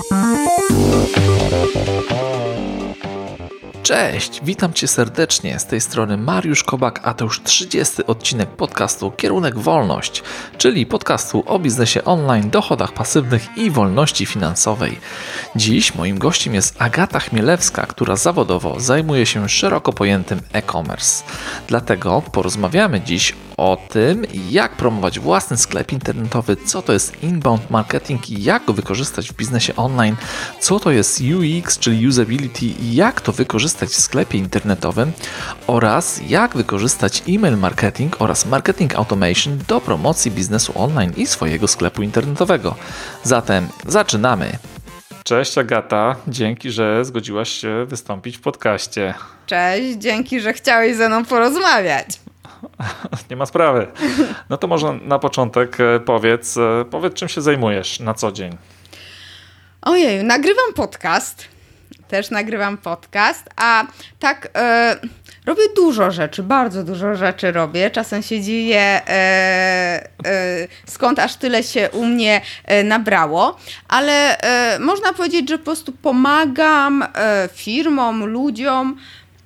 [0.00, 1.21] Thank you.
[3.92, 5.58] Cześć, witam Cię serdecznie.
[5.58, 10.22] Z tej strony Mariusz Kobak, a to już 30 odcinek podcastu Kierunek Wolność,
[10.58, 15.00] czyli podcastu o biznesie online, dochodach pasywnych i wolności finansowej.
[15.56, 21.24] Dziś moim gościem jest Agata Chmielewska, która zawodowo zajmuje się szeroko pojętym e-commerce.
[21.68, 28.30] Dlatego porozmawiamy dziś o tym, jak promować własny sklep internetowy, co to jest inbound marketing
[28.30, 30.16] i jak go wykorzystać w biznesie online,
[30.60, 35.12] co to jest UX, czyli usability i jak to wykorzystać w sklepie internetowym
[35.66, 42.02] oraz jak wykorzystać e-mail marketing oraz marketing automation do promocji biznesu online i swojego sklepu
[42.02, 42.74] internetowego.
[43.22, 44.58] Zatem zaczynamy.
[45.24, 49.14] Cześć Agata, dzięki, że zgodziłaś się wystąpić w podcaście.
[49.46, 52.20] Cześć, dzięki, że chciałeś ze mną porozmawiać.
[53.30, 53.86] Nie ma sprawy.
[54.50, 58.56] No to może na początek e, powiedz, e, powiedz czym się zajmujesz na co dzień.
[59.82, 61.48] Ojej, nagrywam podcast.
[62.12, 63.86] Też nagrywam podcast, a
[64.18, 64.96] tak e,
[65.46, 67.90] robię dużo rzeczy, bardzo dużo rzeczy robię.
[67.90, 73.56] Czasem się dzieje, e, e, skąd aż tyle się u mnie e, nabrało,
[73.88, 74.36] ale
[74.80, 77.04] można powiedzieć, że po prostu pomagam
[77.52, 78.96] firmom, ludziom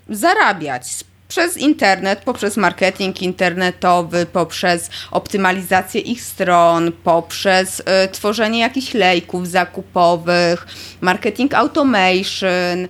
[0.08, 0.84] zarabiać
[1.28, 10.66] przez internet, poprzez marketing internetowy, poprzez optymalizację ich stron, poprzez y, tworzenie jakichś lejków zakupowych,
[11.00, 12.88] marketing automation y,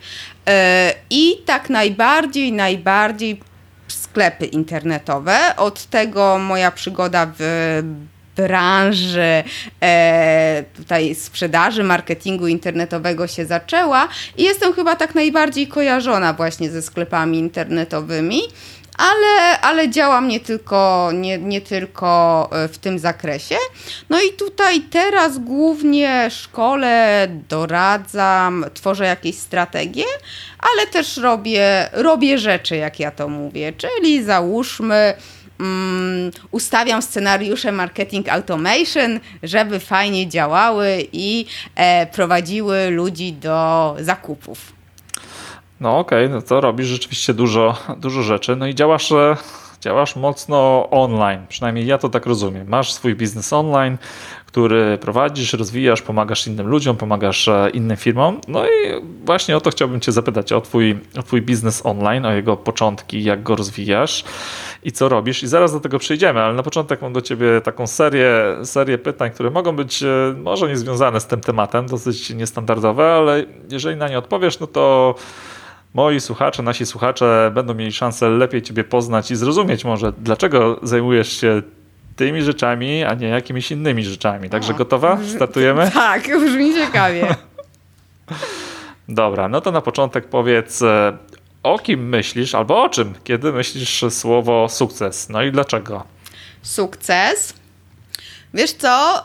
[1.11, 3.41] i tak najbardziej, najbardziej
[3.89, 5.57] sklepy internetowe.
[5.57, 7.83] Od tego moja przygoda w
[8.37, 9.45] branży
[9.83, 16.83] e, tutaj sprzedaży, marketingu internetowego się zaczęła i jestem chyba tak najbardziej kojarzona właśnie ze
[16.83, 18.41] sklepami internetowymi.
[18.99, 23.57] Ale, ale działam nie tylko, nie, nie tylko e, w tym zakresie.
[24.11, 30.05] No i tutaj teraz głównie szkole, doradzam, tworzę jakieś strategie,
[30.59, 33.73] ale też robię, robię rzeczy, jak ja to mówię.
[33.73, 35.15] Czyli załóżmy,
[35.61, 44.77] um, ustawiam scenariusze marketing automation, żeby fajnie działały i e, prowadziły ludzi do zakupów.
[45.81, 48.57] No okej, okay, no to robisz rzeczywiście dużo, dużo rzeczy.
[48.57, 49.37] No i działasz, e,
[49.81, 52.69] działasz mocno online, przynajmniej ja to tak rozumiem.
[52.69, 53.99] Masz swój biznes online,
[54.47, 58.41] który prowadzisz, rozwijasz, pomagasz innym ludziom, pomagasz e, innym firmom.
[58.49, 58.71] No i
[59.25, 63.25] właśnie o to chciałbym Cię zapytać, o Twój, o twój biznes online, o jego początki,
[63.25, 64.25] jak go rozwijasz
[64.83, 65.43] i co robisz.
[65.43, 69.31] I zaraz do tego przejdziemy, ale na początek mam do Ciebie taką serię, serię pytań,
[69.31, 74.09] które mogą być e, może nie związane z tym tematem, dosyć niestandardowe, ale jeżeli na
[74.09, 75.15] nie odpowiesz, no to
[75.95, 81.41] moi słuchacze, nasi słuchacze będą mieli szansę lepiej Ciebie poznać i zrozumieć może, dlaczego zajmujesz
[81.41, 81.63] się
[82.17, 84.51] tymi rzeczami, a nie jakimiś innymi rzeczami.
[84.51, 85.19] Także o, gotowa?
[85.37, 85.91] Startujemy?
[85.95, 87.27] Tak, brzmi ciekawie.
[89.09, 91.19] Dobra, no to na początek powiedz, e,
[91.67, 95.29] o kim myślisz albo o czym, kiedy myślisz słowo sukces?
[95.29, 96.05] No i dlaczego?
[96.63, 97.55] Sukces?
[98.55, 99.25] Wiesz co?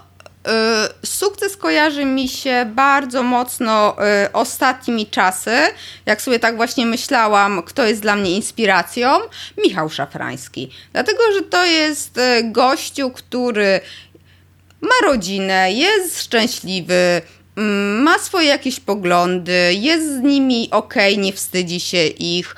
[1.03, 5.57] Y, sukces kojarzy mi się bardzo mocno y, ostatnimi czasy.
[6.05, 9.09] Jak sobie tak właśnie myślałam, kto jest dla mnie inspiracją?
[9.63, 10.71] Michał Szafrański.
[10.93, 13.81] Dlatego, że to jest y, gościu, który
[14.81, 17.21] ma rodzinę, jest szczęśliwy,
[18.01, 22.55] ma swoje jakieś poglądy, jest z nimi ok, nie wstydzi się ich.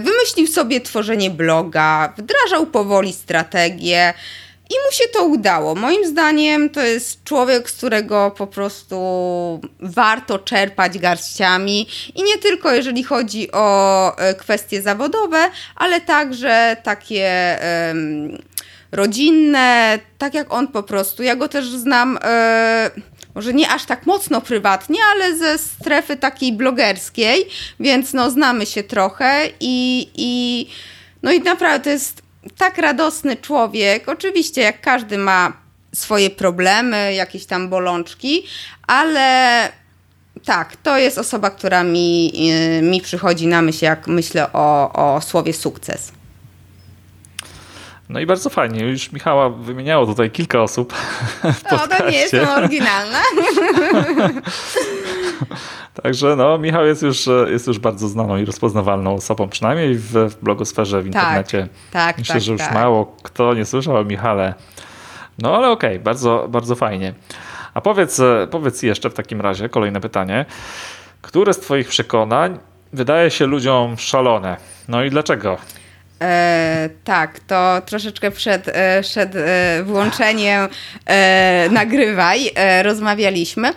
[0.00, 4.14] Wymyślił sobie tworzenie bloga, wdrażał powoli strategię.
[4.70, 5.74] I mu się to udało.
[5.74, 8.96] Moim zdaniem to jest człowiek, z którego po prostu
[9.80, 17.58] warto czerpać garściami i nie tylko jeżeli chodzi o e, kwestie zawodowe, ale także takie
[18.92, 21.22] rodzinne, tak jak on po prostu.
[21.22, 22.18] Ja go też znam.
[22.22, 22.90] E,
[23.34, 27.48] może nie aż tak mocno prywatnie, ale ze strefy takiej blogerskiej,
[27.80, 30.66] więc no znamy się trochę i, i
[31.22, 32.22] no i naprawdę to jest
[32.56, 34.08] tak radosny człowiek.
[34.08, 35.52] Oczywiście, jak każdy ma
[35.94, 38.42] swoje problemy, jakieś tam bolączki,
[38.86, 39.68] ale
[40.44, 42.32] tak, to jest osoba, która mi,
[42.78, 46.12] y, mi przychodzi na myśl, jak myślę o, o słowie sukces.
[48.10, 48.84] No i bardzo fajnie.
[48.84, 50.94] Już Michała wymieniało tutaj kilka osób.
[51.72, 53.18] No, to nie jestem oryginalna.
[56.02, 60.36] Także no, Michał jest już, jest już bardzo znaną i rozpoznawalną osobą, przynajmniej w, w
[60.42, 61.68] blogosferze, w tak, internecie.
[61.92, 62.74] Tak, Myślę, tak, że już tak.
[62.74, 64.54] mało kto nie słyszał o Michale.
[65.38, 67.14] No ale okej, okay, bardzo, bardzo fajnie.
[67.74, 68.20] A powiedz,
[68.50, 70.46] powiedz jeszcze w takim razie, kolejne pytanie.
[71.22, 72.58] Które z Twoich przekonań
[72.92, 74.56] wydaje się ludziom szalone?
[74.88, 75.56] No i dlaczego?
[76.22, 80.68] E, tak, to troszeczkę przed, e, przed e, włączeniem
[81.06, 83.68] e, nagrywaj, e, rozmawialiśmy.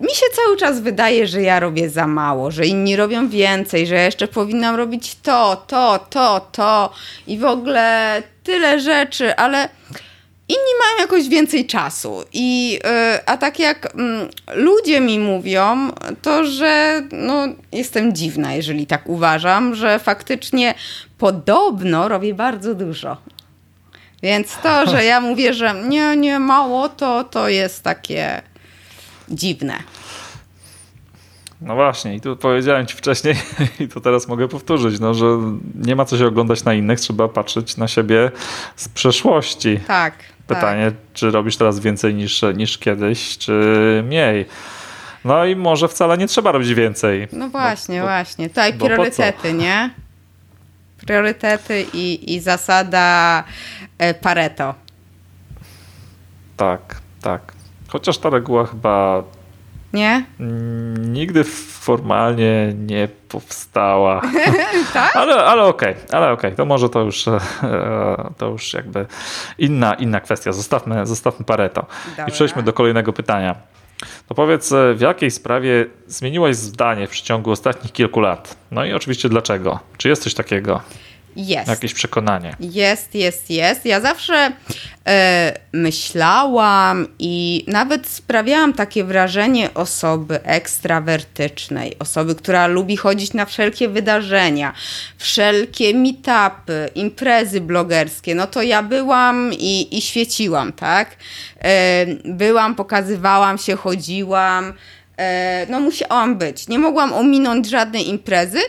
[0.00, 3.94] mi się cały czas wydaje, że ja robię za mało, że inni robią więcej, że
[3.94, 6.92] jeszcze powinnam robić to, to, to, to
[7.26, 9.68] i w ogóle tyle rzeczy, ale
[10.48, 12.24] inni mają jakoś więcej czasu.
[12.32, 15.90] I, yy, a tak jak mm, ludzie mi mówią,
[16.22, 20.74] to że no, jestem dziwna, jeżeli tak uważam, że faktycznie
[21.18, 23.16] podobno robię bardzo dużo.
[24.22, 28.42] Więc to, że ja mówię, że nie, nie, mało, to, to jest takie
[29.28, 29.74] dziwne.
[31.60, 33.34] No właśnie, i tu powiedziałem ci wcześniej,
[33.80, 35.26] i to teraz mogę powtórzyć, no, że
[35.74, 38.30] nie ma co się oglądać na innych, trzeba patrzeć na siebie
[38.76, 39.80] z przeszłości.
[39.86, 40.14] Tak.
[40.48, 41.00] Pytanie, tak.
[41.14, 43.52] czy robisz teraz więcej niż, niż kiedyś, czy
[44.06, 44.46] mniej.
[45.24, 47.28] No i może wcale nie trzeba robić więcej.
[47.32, 48.48] No właśnie, bo, właśnie.
[48.48, 49.90] Tutaj priorytety, nie?
[51.06, 53.44] Priorytety i, i zasada
[53.98, 54.74] e, Pareto.
[56.56, 57.52] Tak, tak.
[57.88, 59.22] Chociaż ta reguła chyba
[59.92, 60.24] nie?
[60.98, 64.20] Nigdy formalnie nie powstała.
[64.94, 65.16] tak?
[65.16, 66.56] Ale, ale okej, okay, ale okej, okay.
[66.56, 67.40] to może to już, e,
[68.38, 69.06] to już jakby
[69.58, 70.52] inna, inna kwestia.
[70.52, 71.86] Zostawmy, zostawmy Pareto.
[72.08, 72.26] Dobra.
[72.26, 73.54] I przejdźmy do kolejnego pytania.
[74.28, 78.56] To powiedz, e, w jakiej sprawie zmieniłaś zdanie w przeciągu ostatnich kilku lat?
[78.70, 79.80] No i oczywiście dlaczego?
[79.96, 80.80] Czy jest coś takiego?
[81.38, 81.68] Jest.
[81.68, 82.56] Jakieś przekonanie.
[82.60, 83.86] Jest, jest, jest.
[83.86, 84.52] Ja zawsze
[85.06, 93.88] e, myślałam i nawet sprawiałam takie wrażenie osoby ekstrawertycznej, osoby, która lubi chodzić na wszelkie
[93.88, 94.72] wydarzenia,
[95.18, 98.34] wszelkie meetupy, imprezy blogerskie.
[98.34, 101.16] No to ja byłam i, i świeciłam, tak?
[101.62, 104.72] E, byłam, pokazywałam się, chodziłam.
[105.18, 106.68] E, no musiałam być.
[106.68, 108.60] Nie mogłam ominąć żadnej imprezy.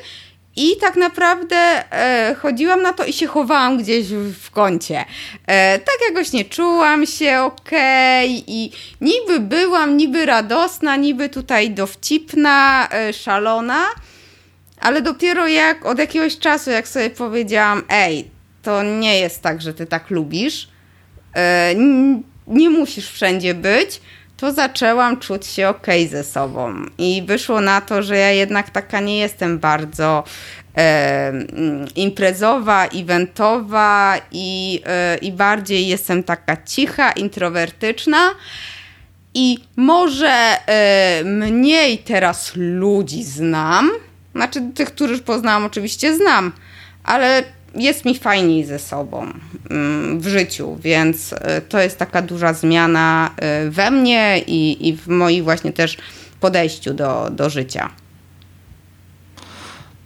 [0.59, 5.05] I tak naprawdę e, chodziłam na to i się chowałam gdzieś w, kącie.
[5.47, 8.71] E, tak jakoś nie czułam się okej okay, i
[9.01, 13.85] niby byłam, niby radosna, niby tutaj dowcipna, e, szalona,
[14.81, 18.29] ale dopiero jak od jakiegoś czasu, jak sobie powiedziałam, ej,
[18.63, 20.69] to nie jest tak, że ty tak lubisz,
[21.35, 21.75] e,
[22.47, 24.01] nie musisz wszędzie być,
[24.39, 26.75] to zaczęłam czuć się ok ze sobą.
[26.97, 30.23] I wyszło na to, że ja jednak taka nie jestem bardzo
[30.77, 31.33] e,
[31.95, 38.31] imprezowa, eventowa i, e, i bardziej jestem taka cicha, introwertyczna.
[39.33, 40.31] I może
[40.67, 43.89] e, mniej teraz ludzi znam,
[44.35, 46.51] znaczy tych, których poznałam, oczywiście znam,
[47.03, 47.43] ale
[47.75, 49.33] jest mi fajniej ze sobą
[49.69, 54.97] mm, w życiu, więc e, to jest taka duża zmiana e, we mnie i, i
[54.97, 55.97] w moim właśnie też
[56.39, 57.89] podejściu do, do życia.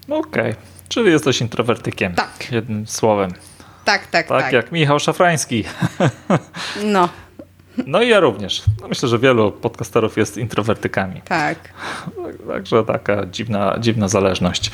[0.10, 0.56] Okej, okay.
[0.90, 2.16] czyli jesteś introwertykiem.
[2.16, 2.52] Tak.
[2.52, 3.32] Jednym słowem.
[3.86, 4.42] Tak, tak, tak.
[4.44, 5.64] Tak jak Michał Szafrański.
[6.84, 7.10] No.
[7.88, 8.64] No i ja również.
[8.82, 11.22] No myślę, że wielu podcasterów jest introwertykami.
[11.22, 11.58] Tak.
[12.48, 14.72] Także taka dziwna, dziwna zależność.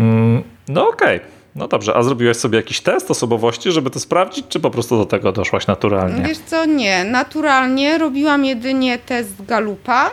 [0.00, 1.16] Mm, no okej.
[1.16, 1.41] Okay.
[1.54, 5.06] No dobrze, a zrobiłaś sobie jakiś test osobowości, żeby to sprawdzić, czy po prostu do
[5.06, 6.22] tego doszłaś naturalnie?
[6.22, 7.04] Wiesz co, nie.
[7.04, 10.10] Naturalnie robiłam jedynie test Galupa.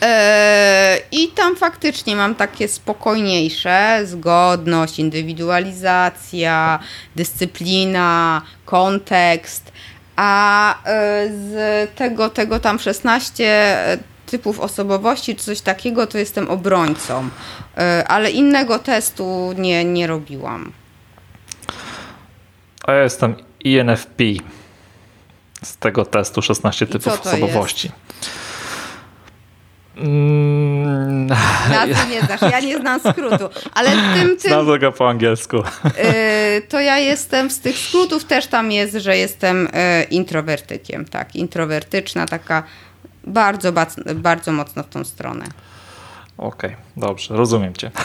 [0.00, 6.78] Eee, I tam faktycznie mam takie spokojniejsze, zgodność, indywidualizacja,
[7.16, 9.72] dyscyplina, kontekst,
[10.16, 13.76] a e, z tego, tego tam 16
[14.34, 17.28] typów osobowości czy coś takiego, to jestem obrońcą.
[17.76, 20.72] E, ale innego testu nie, nie robiłam.
[22.86, 24.24] A ja jestem INFP
[25.62, 27.88] z tego testu 16 typów osobowości.
[27.88, 28.30] Jest?
[29.96, 31.26] Mm,
[31.70, 34.36] Nazwy nie znasz, ja nie znam skrótu, ale w tym...
[34.36, 35.56] tym Znam tego po angielsku.
[35.56, 41.36] Yy, to ja jestem, z tych skrótów też tam jest, że jestem yy, introwertykiem, tak,
[41.36, 42.62] introwertyczna, taka
[43.26, 43.72] bardzo,
[44.14, 45.44] bardzo mocno w tą stronę.
[46.38, 47.90] Okej, okay, dobrze, rozumiem cię.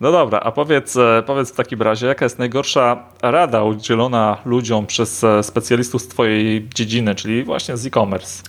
[0.00, 4.86] No dobra, a powiedz, e, powiedz w takim razie, jaka jest najgorsza rada udzielona ludziom
[4.86, 8.42] przez e, specjalistów z Twojej dziedziny, czyli właśnie z e-commerce?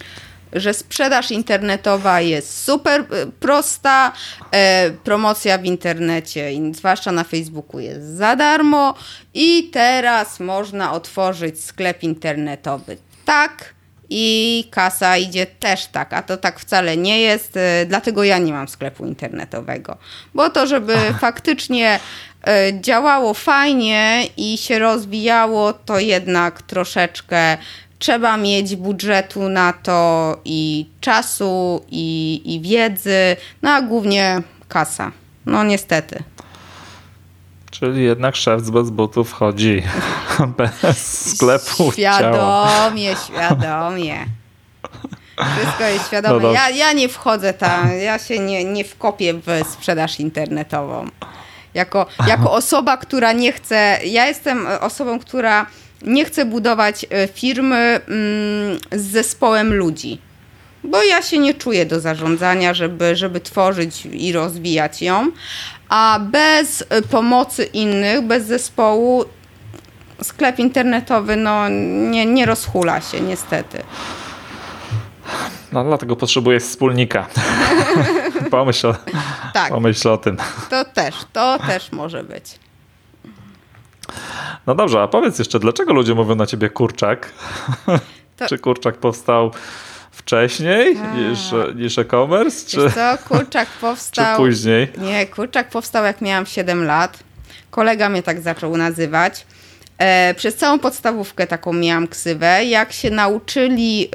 [0.56, 3.06] że sprzedaż internetowa jest super e,
[3.40, 4.12] prosta,
[4.52, 8.94] e, promocja w internecie, zwłaszcza na Facebooku, jest za darmo
[9.34, 13.76] i teraz można otworzyć sklep internetowy tak
[14.10, 18.54] i kasa idzie też tak, a to tak wcale nie jest, e, dlatego ja nie
[18.54, 19.98] mam sklepu internetowego.
[20.34, 22.00] Bo to, żeby faktycznie
[22.48, 27.58] e, działało fajnie i się rozwijało, to jednak troszeczkę
[28.00, 35.12] trzeba mieć budżetu na to i czasu, i, i wiedzy, no a głównie kasa.
[35.46, 36.24] No niestety.
[37.80, 39.84] Czyli jednak szef bez butów chodzi
[40.58, 41.92] bez sklepu.
[41.92, 44.26] Świadomie, świadomie.
[45.58, 46.44] Wszystko jest świadome.
[46.44, 51.08] No ja, ja nie wchodzę tam, ja się nie, nie wkopię w sprzedaż internetową.
[51.74, 55.66] Jako, jako osoba, która nie chce, ja jestem osobą, która
[56.02, 60.20] nie chce budować e, firmy mm, z zespołem ludzi.
[60.90, 65.32] Bo ja się nie czuję do zarządzania, żeby, żeby tworzyć i rozwijać ją.
[65.90, 69.26] A bez e, pomocy innych, bez zespołu,
[70.22, 71.70] sklep internetowy no,
[72.10, 73.84] nie, nie rozhula się, niestety.
[75.72, 77.28] No dlatego potrzebujesz wspólnika.
[78.52, 78.96] pomyśl, o,
[79.54, 79.70] tak.
[79.70, 80.38] pomyśl o tym.
[80.70, 82.60] To też, to też może być.
[84.68, 87.32] No dobrze, a powiedz jeszcze, dlaczego ludzie mówią na ciebie kurczak?
[88.38, 88.48] To...
[88.48, 89.52] Czy kurczak powstał
[90.16, 91.40] wcześniej niż,
[91.76, 92.70] niż e-commerce?
[92.70, 92.92] Czy...
[92.92, 94.36] co, kurczak powstał...
[94.36, 94.88] czy później?
[94.98, 97.20] Nie, kurczak powstał jak miałam 7 lat.
[97.72, 99.46] Kolega mnie tak zaczął nazywać.
[99.98, 102.66] E, przez całą podstawówkę taką miałam ksywę.
[102.66, 104.10] Jak się nauczyli,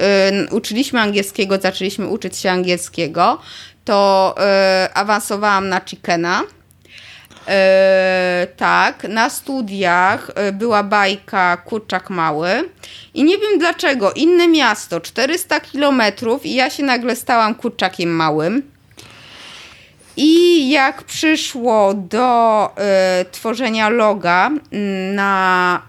[0.51, 3.39] y, uczyliśmy angielskiego, zaczęliśmy uczyć się angielskiego,
[3.85, 4.35] to
[4.85, 6.41] y, awansowałam na chickena.
[7.47, 12.69] E, tak, na studiach była bajka Kurczak Mały.
[13.13, 18.71] I nie wiem dlaczego, inne miasto, 400 kilometrów i ja się nagle stałam kurczakiem małym.
[20.17, 22.69] I jak przyszło do
[23.21, 25.81] y, tworzenia loga mm, na,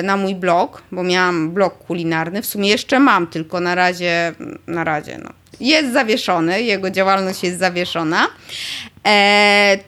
[0.00, 4.34] y, na mój blog, bo miałam blog kulinarny, w sumie jeszcze mam, tylko na razie,
[4.66, 8.93] na razie no, jest zawieszony, jego działalność jest zawieszona, e,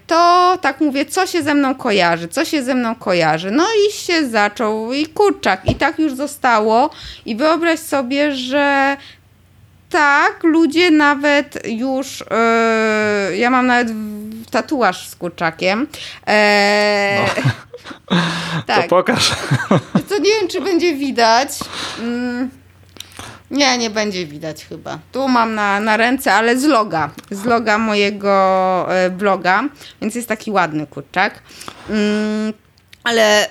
[0.06, 3.50] to tak mówię, co się ze mną kojarzy, co się ze mną kojarzy.
[3.50, 6.90] No i się zaczął i kurczak i tak już zostało
[7.26, 8.96] i wyobraź sobie, że
[9.90, 12.25] tak, ludzie nawet już.
[13.30, 13.88] Yy, ja mam nawet
[14.50, 15.87] tatuaż z kurczakiem.
[16.26, 17.20] Eee,
[18.11, 18.16] no.
[18.66, 18.82] tak.
[18.82, 19.30] To pokaż.
[20.08, 21.49] To nie wiem, czy będzie widać.
[21.99, 22.50] Mm.
[23.50, 24.99] Nie, nie będzie widać chyba.
[25.12, 27.11] Tu mam na, na ręce, ale z loga.
[27.31, 29.65] Z loga mojego e, bloga,
[30.00, 31.43] więc jest taki ładny kurczak.
[31.91, 32.53] Mm,
[33.05, 33.50] ale e,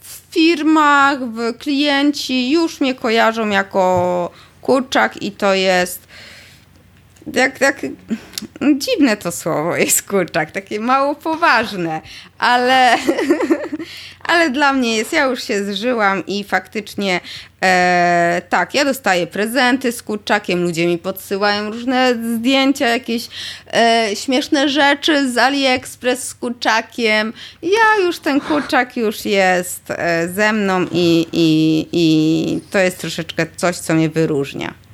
[0.00, 4.30] w firmach, w klienci już mnie kojarzą jako
[4.62, 6.06] kurczak i to jest
[7.34, 7.80] jak, jak,
[8.76, 12.00] dziwne to słowo jest kurczak, takie mało poważne,
[12.38, 12.96] ale,
[14.26, 17.20] ale dla mnie jest, ja już się zżyłam i faktycznie
[17.62, 23.28] e, tak, ja dostaję prezenty z kurczakiem, ludzie mi podsyłają różne zdjęcia, jakieś
[23.72, 27.32] e, śmieszne rzeczy z AliExpress z kurczakiem.
[27.62, 33.46] Ja już ten kurczak już jest e, ze mną i, i, i to jest troszeczkę
[33.56, 34.85] coś, co mnie wyróżnia.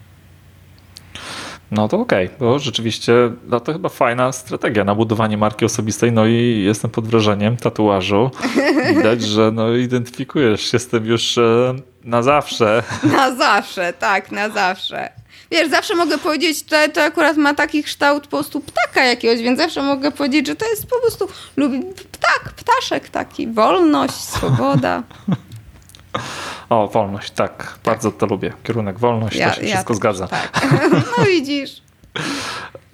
[1.72, 3.12] No to okej, okay, bo rzeczywiście
[3.46, 8.30] no to chyba fajna strategia na budowanie marki osobistej, no i jestem pod wrażeniem tatuażu.
[8.96, 11.74] Widać, że no identyfikujesz się z tym już e,
[12.04, 12.82] na zawsze.
[13.16, 15.12] Na zawsze, tak, na zawsze.
[15.50, 19.58] Wiesz, zawsze mogę powiedzieć, to, to akurat ma taki kształt po prostu ptaka jakiegoś, więc
[19.58, 21.80] zawsze mogę powiedzieć, że to jest po prostu lubi
[22.12, 25.02] ptak, ptaszek taki, wolność, swoboda.
[26.71, 27.57] O, wolność, tak.
[27.57, 27.78] tak.
[27.85, 28.52] Bardzo to lubię.
[28.62, 30.28] Kierunek wolność, ja, to się ja wszystko zgadza.
[30.28, 30.66] Tak.
[31.19, 31.83] No widzisz.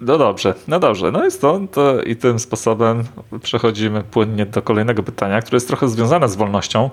[0.01, 1.11] No dobrze, no dobrze.
[1.11, 3.03] No i stąd i tym sposobem
[3.41, 6.89] przechodzimy płynnie do kolejnego pytania, które jest trochę związane z wolnością.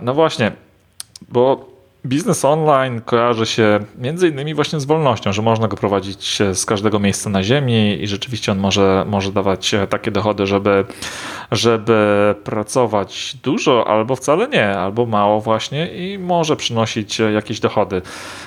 [0.00, 0.52] No właśnie,
[1.28, 1.68] bo
[2.06, 6.98] Biznes online kojarzy się między innymi właśnie z wolnością, że można go prowadzić z każdego
[6.98, 10.84] miejsca na ziemi i rzeczywiście on może, może dawać takie dochody, żeby,
[11.52, 18.02] żeby pracować dużo albo wcale nie, albo mało właśnie i może przynosić jakieś dochody.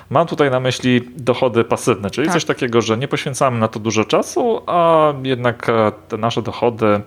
[0.09, 2.33] Mam tutaj na myśli dochody pasywne, czyli tak.
[2.33, 5.71] coś takiego, że nie poświęcamy na to dużo czasu, a jednak
[6.07, 7.01] te nasze dochody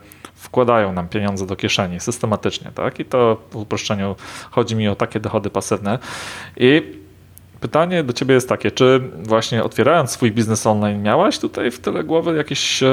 [0.45, 3.01] wkładają nam pieniądze do kieszeni systematycznie, tak?
[3.01, 4.17] I to w uproszczeniu
[4.51, 5.99] chodzi mi o takie dochody pasywne.
[6.57, 6.83] I
[7.61, 12.05] pytanie do ciebie jest takie, czy właśnie otwierając swój biznes online miałaś tutaj w tyle
[12.05, 12.89] głowy jakieś, e,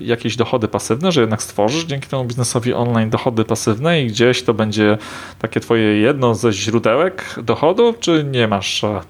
[0.00, 4.54] jakieś dochody pasywne, że jednak stworzysz dzięki temu biznesowi online dochody pasywne i gdzieś to
[4.54, 4.98] będzie
[5.38, 9.00] takie twoje jedno ze źródełek dochodu, czy nie masz, e,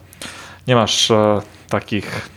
[0.67, 2.36] nie masz e, takich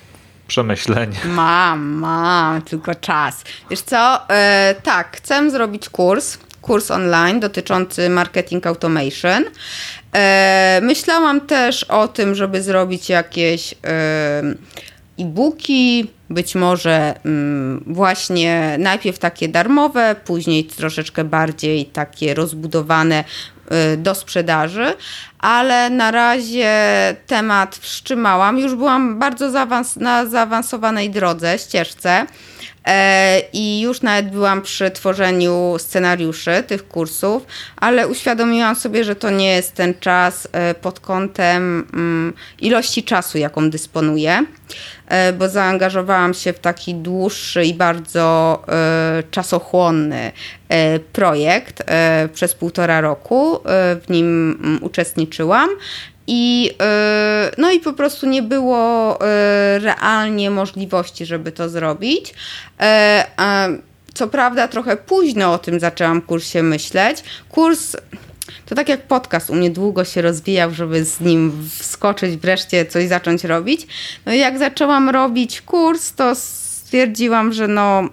[0.50, 1.12] przemyśleń.
[1.26, 3.44] Mam, mam, tylko czas.
[3.70, 9.44] Wiesz co, e, tak, chcę zrobić kurs, kurs online dotyczący marketing automation.
[10.16, 14.44] E, myślałam też o tym, żeby zrobić jakieś e,
[15.20, 23.24] e-booki, być może mm, właśnie najpierw takie darmowe, później troszeczkę bardziej takie rozbudowane
[23.98, 24.94] do sprzedaży,
[25.40, 26.72] ale na razie
[27.28, 28.60] temat wstrzymałam.
[28.60, 32.26] Już byłam bardzo zaawans na zaawansowanej drodze, ścieżce.
[32.88, 37.46] E, I już nawet byłam przy tworzeniu scenariuszy tych kursów,
[37.78, 43.38] ale uświadomiłam sobie, że to nie jest ten czas e, pod kątem mm, ilości czasu,
[43.38, 44.46] jaką dysponuję,
[45.08, 48.64] e, bo zaangażowałam się w taki dłuższy i bardzo
[49.32, 50.32] czasochłonny
[51.14, 51.84] projekt
[52.34, 53.60] przez półtora roku.
[54.02, 55.70] W nim mm, uczestniczyłam
[56.32, 62.34] i, e, no i po prostu nie było e, realnie możliwości, żeby to zrobić.
[62.80, 63.26] E,
[64.14, 67.24] co prawda, trochę późno o tym zaczęłam kursie myśleć.
[67.50, 67.96] Kurs.
[68.66, 73.08] To tak jak podcast u mnie długo się rozwijał, żeby z nim wskoczyć, wreszcie coś
[73.08, 73.88] zacząć robić.
[74.26, 78.10] No i jak zaczęłam robić kurs, to stwierdziłam, że no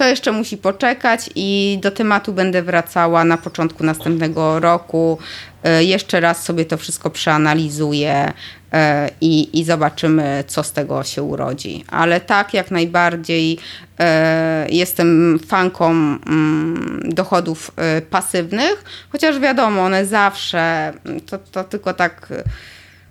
[0.00, 5.18] to jeszcze musi poczekać i do tematu będę wracała na początku następnego roku.
[5.64, 8.32] E, jeszcze raz sobie to wszystko przeanalizuję
[8.72, 11.84] e, i, i zobaczymy, co z tego się urodzi.
[11.88, 13.58] Ale tak, jak najbardziej
[13.98, 17.70] e, jestem fanką mm, dochodów
[18.10, 20.92] pasywnych, chociaż wiadomo, one zawsze
[21.26, 22.28] to, to tylko tak.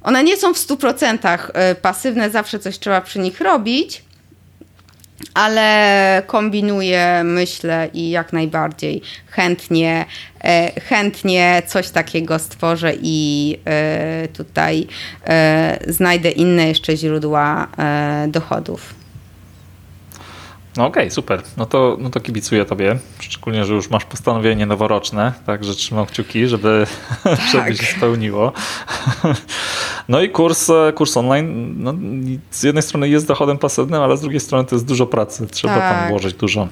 [0.02, 1.38] One nie są w 100%
[1.82, 4.04] pasywne, zawsze coś trzeba przy nich robić
[5.34, 10.06] ale kombinuję, myślę i jak najbardziej chętnie,
[10.44, 14.88] e, chętnie coś takiego stworzę i e, tutaj
[15.28, 17.68] e, znajdę inne jeszcze źródła
[18.28, 19.00] dochodów.
[20.78, 21.42] No okej, okay, super.
[21.58, 26.48] No to, no to kibicuję tobie, szczególnie, że już masz postanowienie noworoczne, także trzymam kciuki,
[26.48, 26.88] żeby,
[27.24, 27.40] tak.
[27.52, 28.54] żeby się spełniło.
[30.10, 31.94] No i kurs, kurs online no,
[32.52, 35.48] z jednej strony jest dochodem pasywnym, ale z drugiej strony to jest dużo pracy.
[35.48, 36.00] Trzeba tak.
[36.00, 36.68] tam włożyć dużo,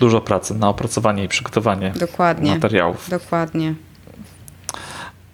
[0.00, 2.54] dużo pracy na opracowanie i przygotowanie Dokładnie.
[2.54, 3.10] materiałów.
[3.10, 3.74] Dokładnie.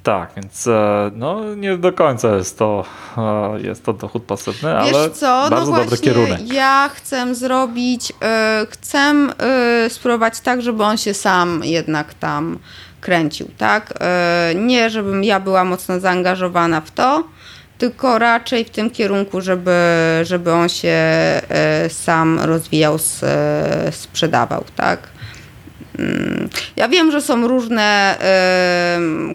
[0.02, 2.84] Tak, więc e, no, nie do końca jest to,
[3.18, 5.42] e, jest to dochód pasywny, Wiesz ale co?
[5.44, 6.52] No bardzo no dobry kierunek.
[6.52, 9.14] Ja chcę zrobić, e, chcę
[9.88, 12.58] spróbować tak, żeby on się sam jednak tam
[13.02, 13.92] kręcił, tak?
[14.54, 17.24] Nie, żebym ja była mocno zaangażowana w to,
[17.78, 19.76] tylko raczej w tym kierunku, żeby,
[20.22, 21.00] żeby on się
[21.88, 22.98] sam rozwijał,
[23.90, 25.08] sprzedawał, tak?
[25.98, 28.16] Mm, ja wiem, że są różne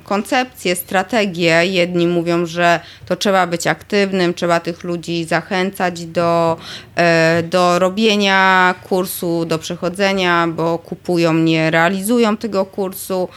[0.04, 1.65] koncepcje, strategie.
[1.65, 6.58] Jedni mówią, że to trzeba być aktywnym, trzeba tych ludzi zachęcać do,
[6.96, 13.30] e, do robienia kursu, do przechodzenia, bo kupują, nie realizują tego kursu.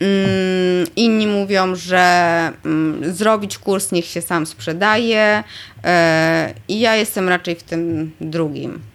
[0.00, 5.44] Mm, inni mówią, że mm, zrobić kurs niech się sam sprzedaje.
[5.84, 8.93] E, I ja jestem raczej w tym drugim.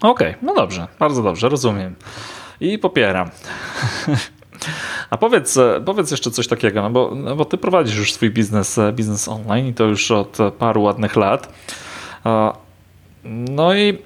[0.00, 1.94] Okej, okay, no dobrze, bardzo dobrze, rozumiem.
[2.60, 3.30] I popieram.
[5.10, 8.80] A powiedz, powiedz jeszcze coś takiego, no bo, no bo ty prowadzisz już swój biznes,
[8.92, 11.52] biznes online i to już od paru ładnych lat.
[13.24, 13.98] No i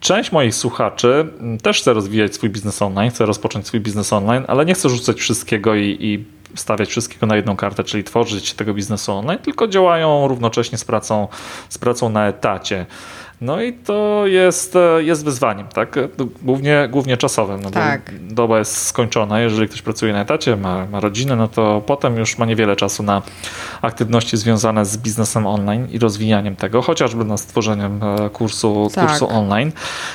[0.00, 1.26] część moich słuchaczy
[1.62, 5.18] też chce rozwijać swój biznes online, chce rozpocząć swój biznes online, ale nie chce rzucać
[5.18, 10.28] wszystkiego i, i stawiać wszystkiego na jedną kartę, czyli tworzyć tego biznesu online, tylko działają
[10.28, 11.28] równocześnie z pracą,
[11.68, 12.86] z pracą na etacie.
[13.40, 15.98] No i to jest, e, jest wyzwaniem, tak?
[16.42, 18.12] Głównie, głównie czasowym, no tak.
[18.28, 19.40] bo doba jest skończona.
[19.40, 23.02] Jeżeli ktoś pracuje na etacie, ma, ma rodzinę, no to potem już ma niewiele czasu
[23.02, 23.22] na
[23.82, 29.08] aktywności związane z biznesem online i rozwijaniem tego, chociażby na stworzeniem e, kursu, tak.
[29.08, 29.72] kursu online.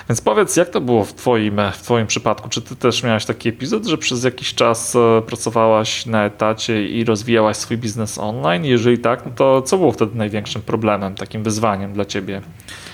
[0.10, 2.49] Więc powiedz, jak to było w twoim, w twoim przypadku?
[2.49, 7.03] Czy ty też miałaś taki epizod, że przez jakiś czas e, pracowałaś na etacie i
[7.03, 8.65] rozwijałaś swój biznes online?
[8.65, 12.41] Jeżeli tak, no to co było wtedy największym problemem, takim wyzwaniem dla ciebie?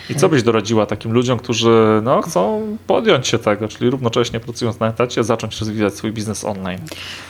[0.10, 4.80] I co byś doradziła takim ludziom, którzy no, chcą podjąć się tego, czyli równocześnie pracując
[4.80, 6.80] na etacie, zacząć rozwijać swój biznes online?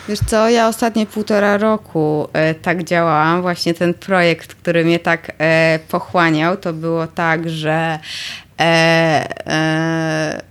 [0.10, 3.42] Wiesz co, ja ostatnie półtora roku e, tak działałam.
[3.42, 8.00] Właśnie ten projekt, który mnie tak e, pochłaniał, to było tak, że
[8.60, 10.42] e, e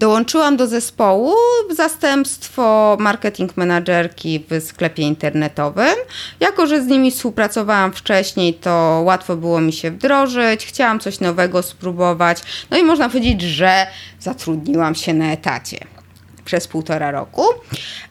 [0.00, 1.34] Dołączyłam do zespołu
[1.70, 5.94] zastępstwo marketing managerki w sklepie internetowym.
[6.40, 11.62] Jako, że z nimi współpracowałam wcześniej, to łatwo było mi się wdrożyć, chciałam coś nowego
[11.62, 12.42] spróbować.
[12.70, 13.86] No i można powiedzieć, że
[14.20, 15.78] zatrudniłam się na etacie
[16.44, 17.44] przez półtora roku.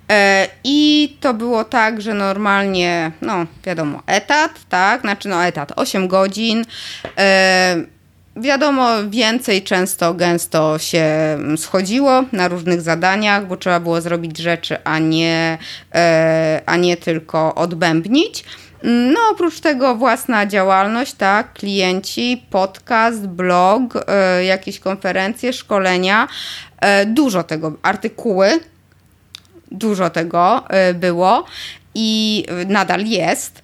[0.10, 6.08] E, I to było tak, że normalnie, no wiadomo, etat, tak, znaczy no etat 8
[6.08, 6.66] godzin.
[8.42, 11.08] Wiadomo, więcej często, gęsto się
[11.58, 15.58] schodziło na różnych zadaniach, bo trzeba było zrobić rzeczy, a nie,
[15.96, 18.44] e, a nie tylko odbębnić.
[18.84, 26.28] No, oprócz tego własna działalność, tak, klienci, podcast, blog, e, jakieś konferencje, szkolenia,
[26.82, 28.60] e, dużo tego, artykuły,
[29.72, 31.46] dużo tego było
[31.96, 33.62] i nadal jest.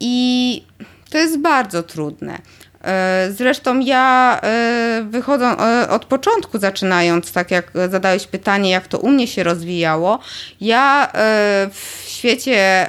[0.00, 0.64] I
[1.10, 2.38] to jest bardzo trudne.
[2.86, 8.98] E, zresztą ja e, wychodząc e, od początku, zaczynając, tak jak zadałeś pytanie, jak to
[8.98, 10.18] u mnie się rozwijało,
[10.60, 11.12] ja
[11.70, 12.86] w świecie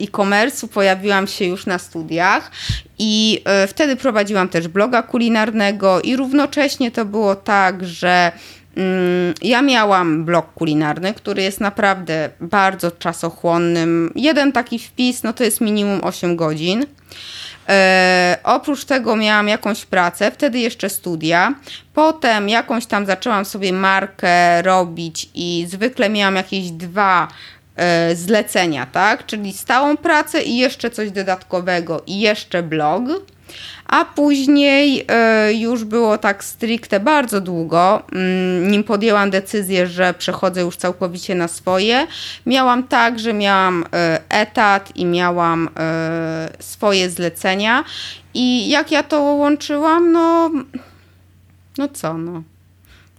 [0.00, 2.50] e-commerce'u pojawiłam się już na studiach
[2.98, 8.32] i wtedy prowadziłam też bloga kulinarnego i równocześnie to było tak, że
[8.76, 14.12] mm, ja miałam blog kulinarny, który jest naprawdę bardzo czasochłonnym.
[14.14, 16.86] Jeden taki wpis, no to jest minimum 8 godzin.
[17.68, 21.54] E, oprócz tego miałam jakąś pracę, wtedy jeszcze studia.
[21.94, 27.28] Potem jakąś tam zaczęłam sobie markę robić i zwykle miałam jakieś dwa
[28.14, 29.26] zlecenia, tak?
[29.26, 33.02] Czyli stałą pracę i jeszcze coś dodatkowego i jeszcze blog
[33.86, 40.60] a później e, już było tak stricte bardzo długo, mm, nim podjęłam decyzję, że przechodzę
[40.60, 42.06] już całkowicie na swoje.
[42.46, 47.84] Miałam tak, że miałam e, etat i miałam e, swoje zlecenia
[48.34, 50.50] i jak ja to łączyłam, no
[51.78, 52.42] no co, no.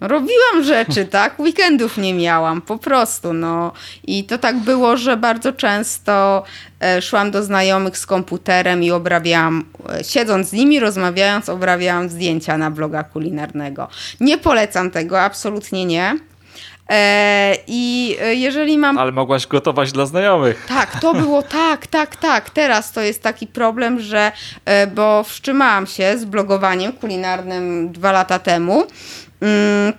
[0.02, 1.40] Robiłam rzeczy, tak?
[1.40, 3.72] Weekendów nie miałam, po prostu, no.
[4.04, 6.44] I to tak było, że bardzo często
[6.80, 12.58] e, szłam do znajomych z komputerem i obrabiałam, e, siedząc z nimi, rozmawiając, obrabiałam zdjęcia
[12.58, 13.88] na bloga kulinarnego.
[14.20, 16.20] Nie polecam tego, absolutnie nie.
[16.90, 18.98] E, I jeżeli mam.
[18.98, 20.66] Ale mogłaś gotować dla znajomych.
[20.68, 22.50] Tak, to było tak, tak, tak.
[22.50, 24.32] Teraz to jest taki problem, że.
[24.96, 28.84] Bo wstrzymałam się z blogowaniem kulinarnym dwa lata temu.
[29.42, 29.94] Mm,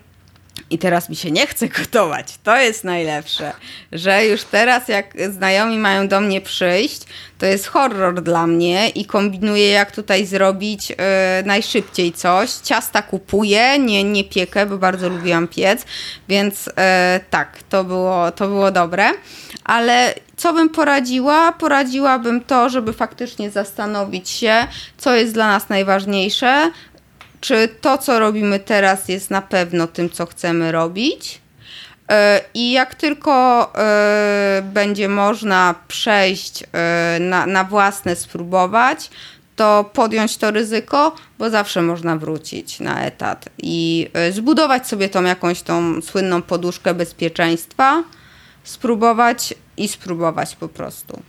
[0.70, 2.38] I teraz mi się nie chce gotować.
[2.42, 3.53] To jest najlepsze,
[3.92, 7.01] że już teraz jak znajomi mają do mnie przyjść,
[7.38, 10.96] to jest horror dla mnie i kombinuję jak tutaj zrobić yy,
[11.44, 12.51] najszybciej coś.
[12.51, 15.85] Ciasta kupuję, nie, nie piekę, bo bardzo lubiłam piec,
[16.29, 16.72] więc yy,
[17.31, 19.11] tak, to było, to było dobre.
[19.64, 21.53] Ale co bym poradziła?
[21.53, 24.66] Poradziłabym to, żeby faktycznie zastanowić się,
[24.99, 26.70] co jest dla nas najważniejsze,
[27.40, 31.40] czy to, co robimy teraz, jest na pewno tym, co chcemy robić.
[32.11, 33.33] E, I jak tylko
[33.75, 39.11] e, będzie można przejść e, na, na własne, spróbować,
[39.57, 45.62] to podjąć to ryzyko, bo zawsze można wrócić na etat i zbudować sobie tą jakąś
[45.62, 48.05] tą słynną poduszkę bezpieczeństwa,
[48.64, 51.22] spróbować i spróbować po prostu.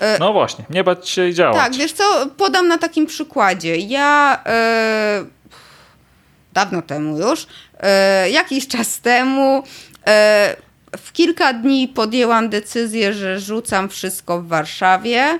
[0.00, 1.56] E, no właśnie, nie bać się i działać.
[1.56, 3.76] Tak, wiesz co, podam na takim przykładzie.
[3.76, 5.24] Ja e,
[6.52, 7.46] dawno temu już,
[7.80, 9.62] e, jakiś czas temu,
[10.98, 15.38] w kilka dni podjęłam decyzję, że rzucam wszystko w Warszawie.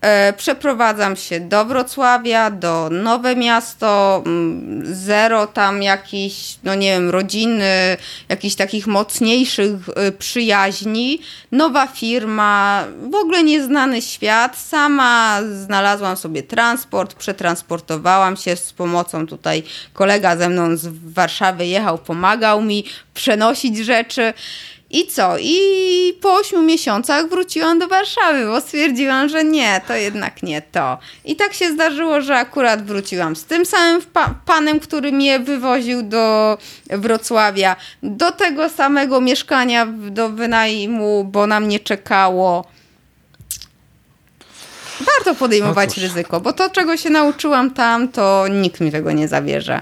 [0.00, 7.10] E, przeprowadzam się do Wrocławia, do Nowe Miasto, mm, zero tam jakichś, no nie wiem,
[7.10, 7.96] rodziny,
[8.28, 11.20] jakichś takich mocniejszych e, przyjaźni,
[11.52, 14.58] nowa firma, w ogóle nieznany świat.
[14.58, 21.98] Sama znalazłam sobie transport, przetransportowałam się z pomocą tutaj kolega ze mną z Warszawy jechał,
[21.98, 22.84] pomagał mi
[23.14, 24.34] przenosić rzeczy.
[24.90, 25.38] I co?
[25.38, 25.58] I
[26.20, 30.98] po ośmiu miesiącach wróciłam do Warszawy, bo stwierdziłam, że nie, to jednak nie to.
[31.24, 36.02] I tak się zdarzyło, że akurat wróciłam z tym samym pa panem, który mnie wywoził
[36.02, 36.58] do
[36.90, 42.64] Wrocławia, do tego samego mieszkania do wynajmu, bo na mnie czekało.
[45.00, 49.28] Warto podejmować no ryzyko, bo to, czego się nauczyłam tam, to nikt mi tego nie
[49.28, 49.80] zabierze.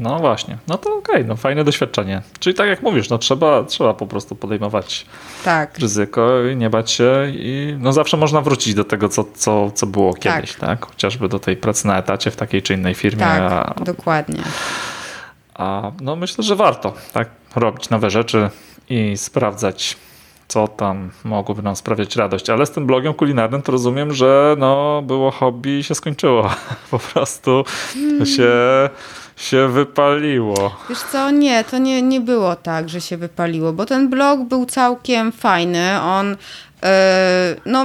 [0.00, 2.22] No właśnie, no to okej, okay, no fajne doświadczenie.
[2.38, 5.06] Czyli tak jak mówisz, no trzeba, trzeba po prostu podejmować
[5.44, 5.78] tak.
[5.78, 9.86] ryzyko i nie bać się i no zawsze można wrócić do tego, co, co, co
[9.86, 10.22] było tak.
[10.22, 10.60] kiedyś, tak.
[10.60, 10.86] tak?
[10.86, 13.24] Chociażby do tej pracy na etacie w takiej czy innej firmie.
[13.24, 14.42] Tak, a, dokładnie.
[15.54, 18.50] A no myślę, że warto tak robić nowe rzeczy
[18.88, 19.96] i sprawdzać
[20.50, 22.50] co tam mogłoby nam sprawiać radość.
[22.50, 26.50] Ale z tym blogiem kulinarnym to rozumiem, że no, było hobby i się skończyło.
[26.90, 28.26] Po prostu hmm.
[28.26, 28.50] się
[29.40, 30.76] się wypaliło.
[30.88, 34.66] Wiesz co, nie, to nie, nie było tak, że się wypaliło, bo ten blog był
[34.66, 36.00] całkiem fajny.
[36.00, 36.88] On, yy,
[37.66, 37.84] no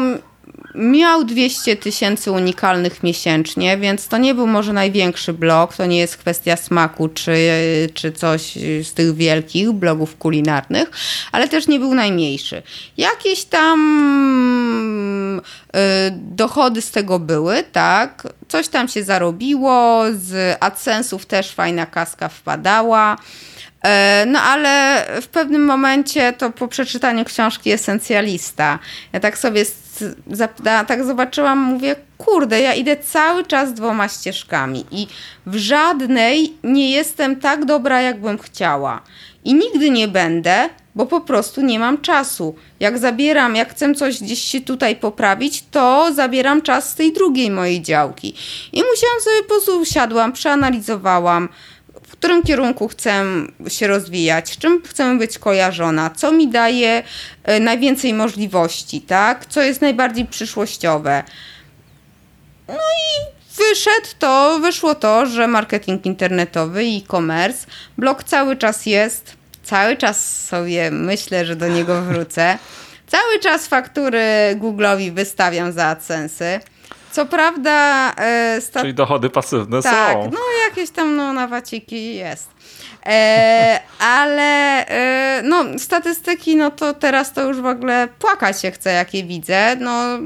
[0.76, 6.18] miał 200 tysięcy unikalnych miesięcznie, więc to nie był może największy blog, to nie jest
[6.18, 7.38] kwestia smaku czy,
[7.94, 10.92] czy coś z tych wielkich blogów kulinarnych,
[11.32, 12.64] ale też nie był najmniejszy.
[12.98, 13.80] Jakieś tam
[15.40, 15.80] y,
[16.12, 23.18] dochody z tego były, tak, coś tam się zarobiło, z AdSense'ów też fajna kaska wpadała,
[23.84, 28.80] e, no ale w pewnym momencie to po przeczytaniu książki Esencjalista,
[29.14, 29.66] ja tak sobie
[30.88, 35.08] tak zobaczyłam, mówię, kurde, ja idę cały czas dwoma ścieżkami i
[35.46, 39.02] w żadnej nie jestem tak dobra, jakbym chciała.
[39.44, 42.56] I nigdy nie będę, bo po prostu nie mam czasu.
[42.80, 47.52] Jak zabieram, jak chcę coś gdzieś się tutaj poprawić, to zabieram czas z tej drugiej
[47.52, 48.36] mojej działki.
[48.74, 51.50] I musiałam sobie po prostu siadłam, przeanalizowałam,
[52.08, 53.24] w którym kierunku chcę
[53.68, 57.04] się rozwijać, czym chcę być kojarzona, co mi daje
[57.44, 59.46] e, najwięcej możliwości, tak?
[59.46, 61.24] Co jest najbardziej przyszłościowe.
[62.68, 69.36] No i wyszedł to, wyszło to, że marketing internetowy i e-commerce, blog cały czas jest,
[69.66, 72.58] cały czas sobie myślę, że do niego wrócę.
[73.08, 74.20] Cały czas faktury
[74.56, 76.60] Google'owi wystawiam za AdSense'y.
[77.12, 78.12] Co prawda...
[78.18, 80.30] E, Czyli dochody pasywne tak, są.
[80.34, 82.50] no jakieś tam no, na waciki jest.
[83.06, 88.92] E, ale e, no, statystyki, no to teraz to już w ogóle płakać się chce,
[88.92, 89.76] jakie widzę.
[89.80, 90.20] No,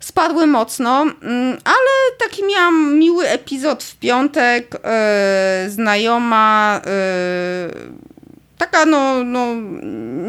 [0.00, 4.80] spadły mocno, mm, ale taki miałam miły epizod w piątek.
[4.84, 7.98] E, znajoma e,
[8.58, 9.46] taka no, no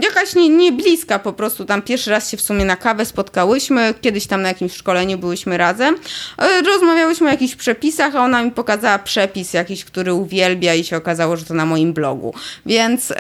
[0.04, 3.94] jakaś nie, nie bliska po prostu, tam pierwszy raz się w sumie na kawę spotkałyśmy,
[4.02, 5.96] kiedyś tam na jakimś szkoleniu byłyśmy razem,
[6.38, 10.98] e, rozmawiałyśmy o jakichś przepisach, a ona mi pokazała przepis jakiś, który uwielbia i się
[10.98, 12.34] okazało, że to na moim blogu,
[12.66, 13.14] więc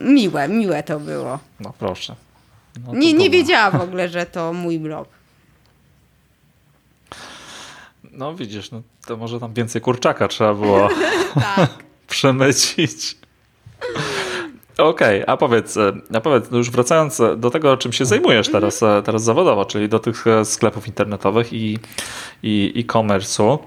[0.00, 1.38] miłe, miłe to było.
[1.60, 2.14] No proszę.
[2.86, 5.21] No nie, nie wiedziała w ogóle, że to mój blog.
[8.12, 10.88] No widzisz, no to może tam więcej kurczaka trzeba było
[11.56, 11.70] tak.
[12.08, 13.16] przemycić.
[14.78, 18.48] Okej, okay, a powiedz, e, a powiedz, no już wracając do tego, czym się zajmujesz
[18.48, 21.78] teraz, e, teraz zawodowo, czyli do tych e, sklepów internetowych i,
[22.42, 23.58] i e-commerce'u.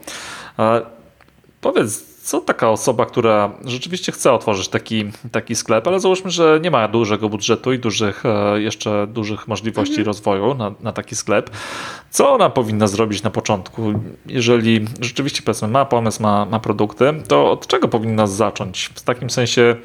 [1.62, 6.72] Powiedz, co taka osoba, która rzeczywiście chce otworzyć taki, taki sklep, ale załóżmy, że nie
[6.72, 8.24] ma dużego budżetu i dużych,
[8.56, 10.08] jeszcze dużych możliwości mhm.
[10.08, 11.50] rozwoju na, na taki sklep,
[12.10, 13.94] co ona powinna zrobić na początku?
[14.26, 18.90] Jeżeli rzeczywiście powiedzmy ma pomysł, ma, ma produkty, to od czego powinna zacząć?
[18.96, 19.76] W takim sensie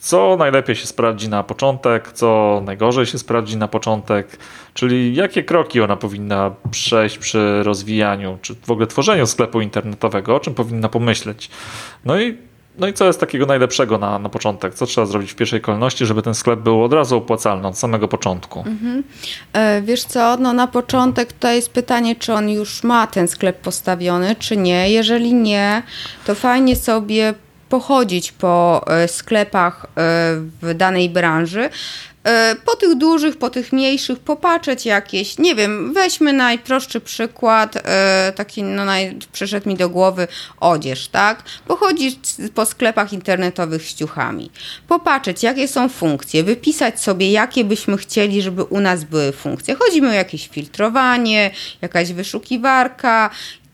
[0.00, 4.38] co najlepiej się sprawdzi na początek, co najgorzej się sprawdzi na początek,
[4.74, 10.40] czyli jakie kroki ona powinna przejść przy rozwijaniu, czy w ogóle tworzeniu sklepu internetowego, o
[10.40, 11.50] czym powinna pomyśleć.
[12.04, 12.38] No i,
[12.78, 14.74] no i co jest takiego najlepszego na, na początek?
[14.74, 18.08] Co trzeba zrobić w pierwszej kolejności, żeby ten sklep był od razu opłacalny od samego
[18.08, 18.58] początku?
[18.58, 19.02] Mhm.
[19.52, 23.60] E, wiesz co, no na początek to jest pytanie, czy on już ma ten sklep
[23.60, 24.90] postawiony, czy nie.
[24.90, 25.82] Jeżeli nie,
[26.26, 27.34] to fajnie sobie
[27.70, 29.88] pochodzić po e, sklepach e,
[30.62, 31.70] w danej branży,
[32.24, 37.82] e, po tych dużych, po tych mniejszych, popatrzeć jakieś, nie wiem, weźmy najprostszy przykład,
[38.34, 40.28] taki no, naj, przyszedł mi do głowy
[40.60, 41.42] odzież, tak?
[41.66, 42.18] Pochodzić
[42.54, 44.50] po sklepach internetowych z ciuchami,
[44.88, 49.74] popatrzeć jakie są funkcje, wypisać sobie jakie byśmy chcieli, żeby u nas były funkcje.
[49.74, 51.50] Chodzi mi o jakieś filtrowanie,
[51.82, 53.30] jakaś wyszukiwarka,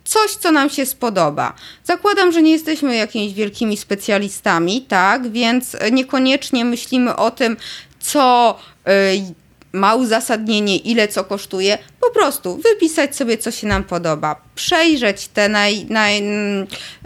[0.07, 1.53] coś, co nam się spodoba.
[1.85, 7.57] Zakładam, że nie jesteśmy jakimiś wielkimi specjalistami, tak, więc niekoniecznie myślimy o tym,
[8.01, 11.79] co y, ma uzasadnienie, ile co kosztuje.
[12.01, 16.23] Po prostu wypisać sobie, co się nam podoba, przejrzeć te naj, naj,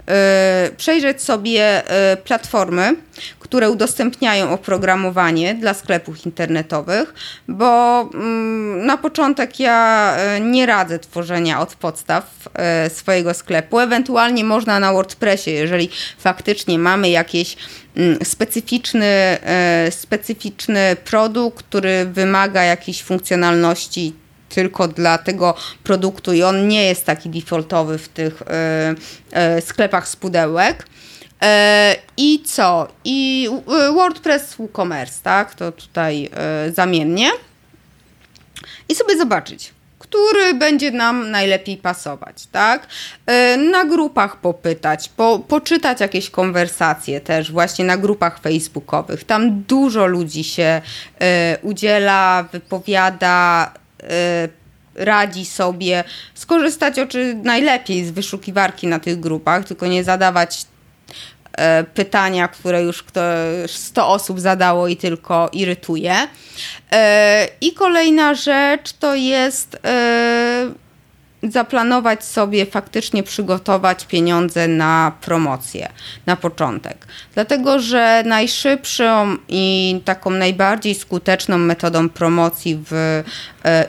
[0.77, 2.95] przejrzeć sobie y, platformy,
[3.39, 7.13] które udostępniają oprogramowanie dla sklepów internetowych,
[7.47, 12.49] bo mm, na początek ja y, nie radzę tworzenia od podstaw
[12.89, 13.79] swojego sklepu.
[13.79, 17.57] Ewentualnie można na WordPressie, jeżeli faktycznie mamy jakiś
[17.95, 19.37] mm, specyficzny,
[19.89, 24.20] specyficzny produkt, który wymaga jakiejś funkcjonalności
[24.53, 28.95] tylko dla tego produktu i on nie jest taki defaultowy w tych e,
[29.31, 30.87] e, sklepach z pudełek.
[31.41, 32.87] E, I co?
[33.05, 33.49] I
[33.95, 35.55] WordPress WooCommerce, tak?
[35.55, 36.29] To tutaj
[36.73, 37.29] zamiennie.
[38.89, 42.87] I sobie zobaczyć, który będzie nam najlepiej pasować, tak?
[43.71, 49.23] Na grupach popytać, po, poczytać jakieś konwersacje też właśnie na grupach facebookowych.
[49.23, 50.81] Tam dużo ludzi się
[51.61, 53.80] udziela, wypowiada, Y,
[54.95, 62.47] radzi sobie skorzystać oczy najlepiej z wyszukiwarki na tych grupach, tylko nie zadawać y, pytania,
[62.47, 63.03] które już
[63.67, 66.13] 100 osób zadało i tylko irytuje.
[66.23, 66.97] Y,
[67.61, 69.77] I kolejna rzecz to jest
[71.43, 75.89] zaplanować sobie, faktycznie przygotować pieniądze na promocję
[76.25, 77.07] na początek.
[77.33, 83.23] Dlatego, że najszybszą i taką najbardziej skuteczną metodą promocji w e,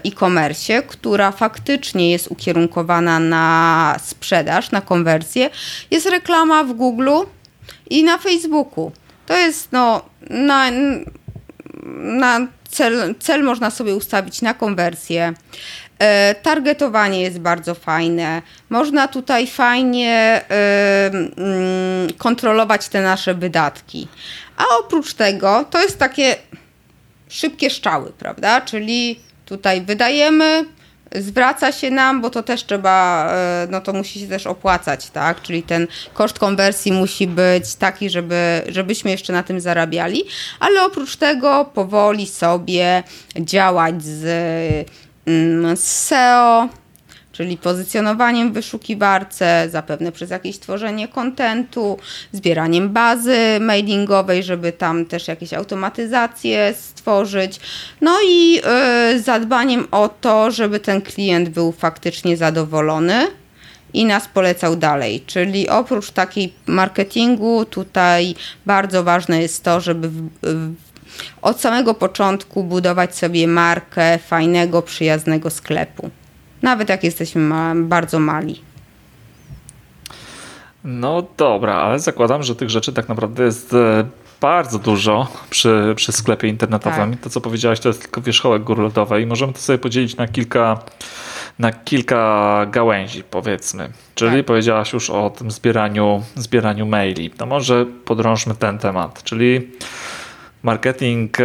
[0.05, 5.51] e-commerce, która faktycznie jest ukierunkowana na sprzedaż, na konwersję,
[5.91, 7.11] jest reklama w Google
[7.91, 8.93] i na Facebooku.
[9.27, 10.71] To jest no, na,
[11.97, 15.35] na cel, cel można sobie ustawić na konwersję.
[16.03, 18.43] E, targetowanie jest bardzo fajne.
[18.71, 24.09] Można tutaj fajnie mm, kontrolować te nasze wydatki.
[24.57, 26.37] A oprócz tego to jest takie
[27.29, 28.61] szybkie szczały, prawda?
[28.61, 30.65] Czyli tutaj wydajemy,
[31.15, 35.43] zwraca się nam, bo to też trzeba, e, no to musi się też opłacać, tak?
[35.43, 40.25] Czyli ten koszt konwersji musi być taki, żeby, żebyśmy jeszcze na tym zarabiali,
[40.61, 43.03] ale oprócz tego powoli sobie
[43.37, 44.25] działać z
[45.77, 46.69] SEO,
[47.33, 51.99] czyli pozycjonowaniem w wyszukiwarce, zapewne przez jakieś tworzenie kontentu,
[52.33, 57.61] zbieraniem bazy mailingowej, żeby tam też jakieś automatyzacje stworzyć,
[58.01, 63.27] no i yy, zadbaniem o to, żeby ten klient był faktycznie zadowolony
[63.95, 65.25] i nas polecał dalej.
[65.27, 68.35] Czyli oprócz takiej marketingu, tutaj
[68.67, 70.75] bardzo ważne jest to, żeby w, w,
[71.43, 76.11] od samego początku budować sobie markę fajnego, przyjaznego sklepu
[76.63, 78.61] nawet jak jesteśmy ma bardzo mali.
[80.85, 84.05] No dobra, ale zakładam, że tych rzeczy tak naprawdę jest e,
[84.41, 87.11] bardzo dużo przy, przy sklepie internetowym.
[87.11, 87.21] Tak.
[87.21, 90.29] To, co powiedziałaś, to jest tylko wierzchołek góry lodowej i możemy to sobie podzielić na
[90.29, 90.79] kilka,
[91.59, 93.93] na kilka gałęzi, powiedzmy.
[94.15, 94.47] Czyli tak.
[94.47, 97.31] powiedziałaś już o tym zbieraniu, zbieraniu maili.
[97.41, 99.71] No może podrążmy ten temat, czyli
[100.63, 101.45] marketing e,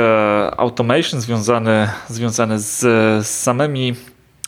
[0.57, 2.79] automation związany, związany z,
[3.25, 3.95] z samymi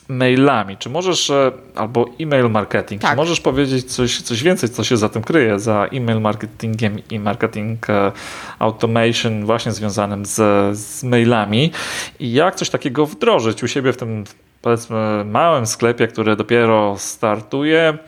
[0.08, 0.76] mailami.
[0.76, 3.10] Czy możesz, e, albo e-mail marketing, tak.
[3.10, 7.18] czy możesz powiedzieć coś, coś więcej, co się za tym kryje, za e-mail marketingiem i
[7.18, 8.12] marketing e,
[8.58, 10.36] automation właśnie związanym z,
[10.78, 11.72] z mailami
[12.20, 14.24] i jak coś takiego wdrożyć u siebie w tym
[14.62, 17.98] powiedzmy małym sklepie, który dopiero startuje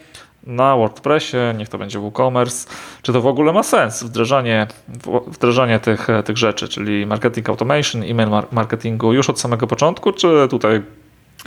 [0.46, 2.68] na WordPressie, niech to będzie WooCommerce,
[3.02, 4.66] czy to w ogóle ma sens wdrażanie,
[5.26, 10.83] wdrażanie tych, tych rzeczy, czyli marketing automation, e-mail marketingu już od samego początku, czy tutaj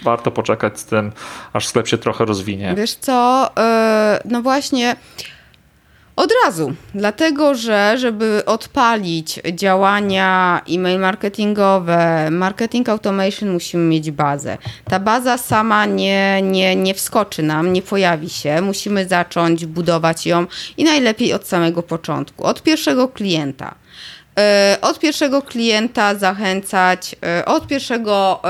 [0.03, 1.11] warto poczekać z tym,
[1.53, 2.73] aż sklep się trochę rozwinie.
[2.77, 4.95] Wiesz co, e, no właśnie
[6.15, 14.57] od razu, dlatego że żeby odpalić działania e-mail marketingowe, marketing automation musimy mieć bazę.
[14.85, 18.61] Ta baza sama nie, nie, nie wskoczy nam, nie pojawi się.
[18.61, 20.45] Musimy zacząć budować ją
[20.77, 23.75] i najlepiej od samego początku, od pierwszego klienta.
[24.39, 28.41] E, od pierwszego klienta zachęcać, e, od pierwszego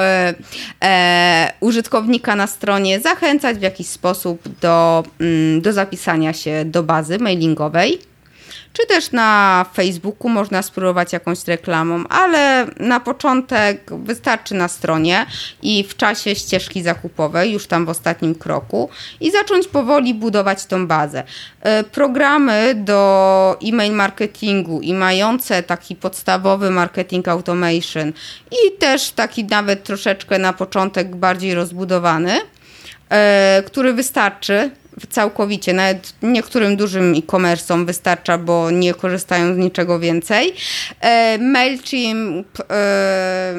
[0.81, 7.19] e, użytkownika na stronie zachęcać w jakiś sposób do, mm, do zapisania się do bazy
[7.19, 8.14] mailingowej
[8.77, 15.25] czy też na Facebooku można spróbować jakąś reklamą, ale na początek wystarczy na stronie
[15.61, 20.87] i w czasie ścieżki zakupowej, już tam w ostatnim kroku, i zacząć powoli budować tą
[20.87, 21.23] bazę.
[21.61, 28.13] E, programy do e-mail marketingu i mające taki podstawowy marketing automation
[28.51, 32.41] i też taki nawet troszeczkę na początek bardziej rozbudowany,
[33.65, 34.71] który wystarczy
[35.09, 35.73] całkowicie.
[35.73, 40.53] Nawet niektórym dużym e-commerce'om wystarcza, bo nie korzystają z niczego więcej.
[41.01, 43.53] E, MailChimp, e,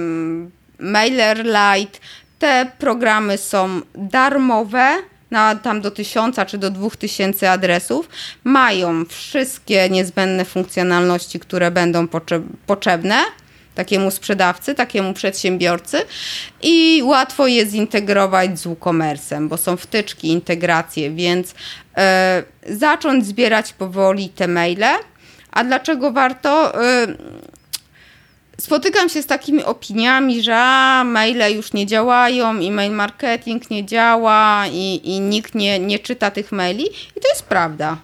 [0.79, 1.99] MailerLite,
[2.39, 4.97] te programy są darmowe
[5.31, 8.09] na tam do tysiąca czy do dwóch tysięcy adresów,
[8.45, 12.09] mają wszystkie niezbędne funkcjonalności, które będą
[12.67, 13.17] potrzebne
[13.77, 15.99] takiemu sprzedawcy, takiemu przedsiębiorcy
[16.63, 21.55] i łatwo je zintegrować z WooCommerce'em, bo są wtyczki, integracje, więc
[21.97, 24.85] e, zacząć zbierać powoli te maile.
[25.51, 26.85] A dlaczego warto?
[26.85, 27.07] E,
[28.61, 30.55] spotykam się z takimi opiniami, że
[31.05, 36.53] maile już nie działają, e-mail marketing nie działa i, i nikt nie, nie czyta tych
[36.53, 36.85] maili.
[37.17, 37.97] I to jest prawda.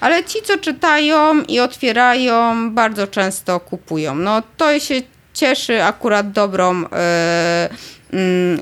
[0.00, 4.14] Ale ci, co czytają i otwierają, bardzo często kupują.
[4.14, 4.94] No to się
[5.40, 7.68] cieszy akurat dobrą e,
[8.12, 8.60] mm,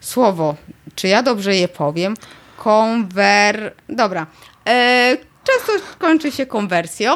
[0.00, 0.56] słowo.
[0.94, 2.14] Czy ja dobrze je powiem?
[2.56, 3.72] Konwer...
[3.88, 4.26] Dobra.
[4.68, 7.14] E, często kończy się konwersją.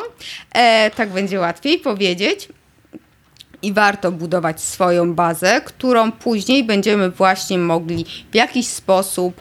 [0.53, 2.49] E, tak będzie łatwiej powiedzieć.
[3.63, 9.41] I warto budować swoją bazę, którą później będziemy właśnie mogli w jakiś sposób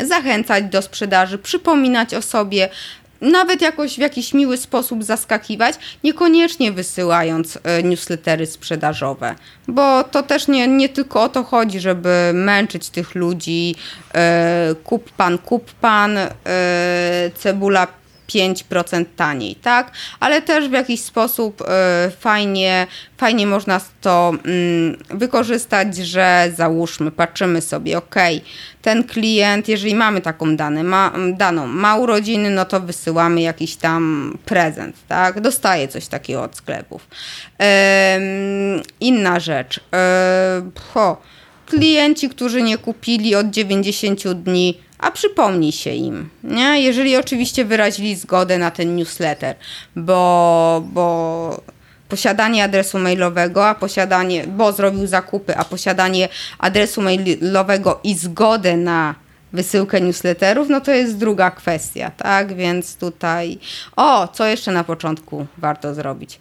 [0.00, 2.68] zachęcać do sprzedaży, przypominać o sobie,
[3.22, 9.34] nawet jakoś w jakiś miły sposób zaskakiwać, niekoniecznie wysyłając e, newslettery sprzedażowe,
[9.68, 13.74] bo to też nie, nie tylko o to chodzi, żeby męczyć tych ludzi,
[14.14, 16.30] e, kup pan, kup pan, e,
[17.34, 17.86] cebula
[18.34, 19.90] 5% taniej, tak?
[20.20, 21.64] Ale też w jakiś sposób y,
[22.10, 28.14] fajnie, fajnie można to y, wykorzystać, że załóżmy, patrzymy sobie, ok,
[28.82, 34.38] ten klient, jeżeli mamy taką dane, ma, daną, ma urodziny, no to wysyłamy jakiś tam
[34.44, 35.40] prezent, tak?
[35.40, 37.06] Dostaje coś takiego od sklepów.
[39.00, 39.80] inna rzecz.
[40.94, 41.22] Ho,
[41.66, 46.80] klienci, którzy nie kupili od 90 dni, a przypomni się im, nie?
[46.82, 49.56] jeżeli oczywiście wyrazili zgodę na ten newsletter,
[49.96, 51.62] bo, bo
[52.08, 56.28] posiadanie adresu mailowego, a posiadanie, bo zrobił zakupy, a posiadanie
[56.58, 59.14] adresu mailowego i zgodę na
[59.52, 62.54] wysyłkę newsletterów, no to jest druga kwestia, tak?
[62.54, 63.58] Więc tutaj.
[63.96, 66.40] O, co jeszcze na początku warto zrobić?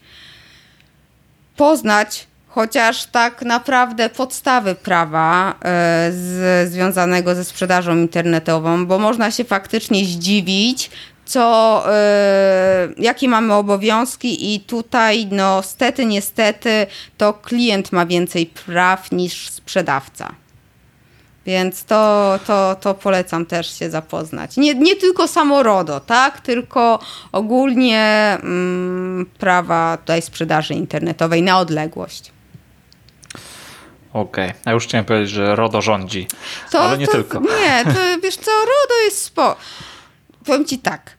[1.55, 5.56] Poznać chociaż tak naprawdę podstawy prawa y,
[6.12, 10.91] z, związanego ze sprzedażą internetową, bo można się faktycznie zdziwić,
[11.26, 16.88] co, y, jakie mamy obowiązki i tutaj no stety, niestety
[17.18, 20.32] to klient ma więcej praw niż sprzedawca.
[21.45, 24.58] Więc to, to, to polecam też się zapoznać.
[24.58, 26.41] Nie, nie tylko samo RODO, tak?
[26.41, 26.99] Tylko
[27.32, 32.32] ogólnie mm, prawa tutaj sprzedaży internetowej na odległość.
[34.14, 34.62] Okej, okay.
[34.66, 36.28] a już chciałem powiedzieć, że RODO rządzi,
[36.72, 37.39] to, ale nie to, tylko.
[37.39, 39.55] Nie, to wiesz co, RODO jest spo...
[40.45, 41.18] Powiem ci tak,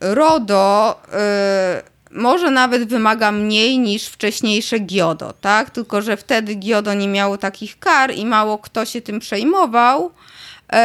[0.00, 5.70] RODO y, może nawet wymaga mniej niż wcześniejsze GIODO, tak?
[5.70, 10.76] Tylko, że wtedy GIODO nie miało takich kar i mało kto się tym przejmował, y,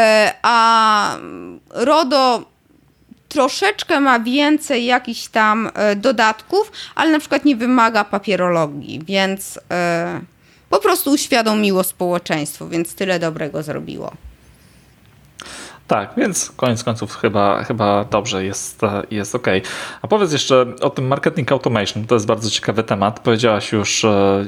[0.41, 1.17] a
[1.69, 2.45] RODO
[3.29, 9.59] troszeczkę ma więcej jakichś tam y, dodatków, ale na przykład nie wymaga papierologii, więc
[10.69, 14.11] po prostu uświadomiło społeczeństwo, więc tyle dobrego zrobiło.
[15.87, 19.47] Tak, więc koniec końców chyba, chyba dobrze jest, jest ok.
[20.01, 22.07] A powiedz jeszcze o tym marketing automation.
[22.07, 23.19] To jest bardzo ciekawy temat.
[23.19, 24.45] Powiedziałaś już e,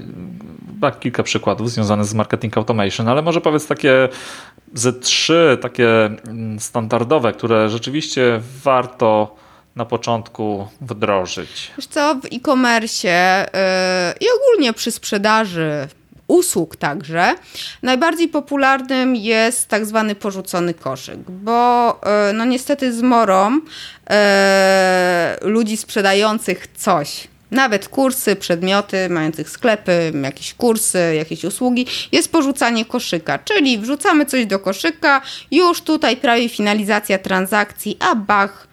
[0.99, 4.09] kilka przykładów związanych z marketing automation, ale może powiedz takie
[4.73, 9.35] ze trzy takie mm, standardowe, które rzeczywiście warto
[9.75, 11.71] na początku wdrożyć?
[11.77, 13.49] Wiesz co, w e-commerce
[14.17, 15.87] yy, i ogólnie przy sprzedaży
[16.27, 17.35] usług także.
[17.81, 23.59] Najbardziej popularnym jest tak zwany porzucony koszyk, bo e, no niestety zmorą
[24.09, 32.85] e, ludzi sprzedających coś, nawet kursy, przedmioty, mających sklepy, jakieś kursy, jakieś usługi, jest porzucanie
[32.85, 33.39] koszyka.
[33.39, 35.21] Czyli wrzucamy coś do koszyka,
[35.51, 38.67] już tutaj prawie finalizacja transakcji, a bach,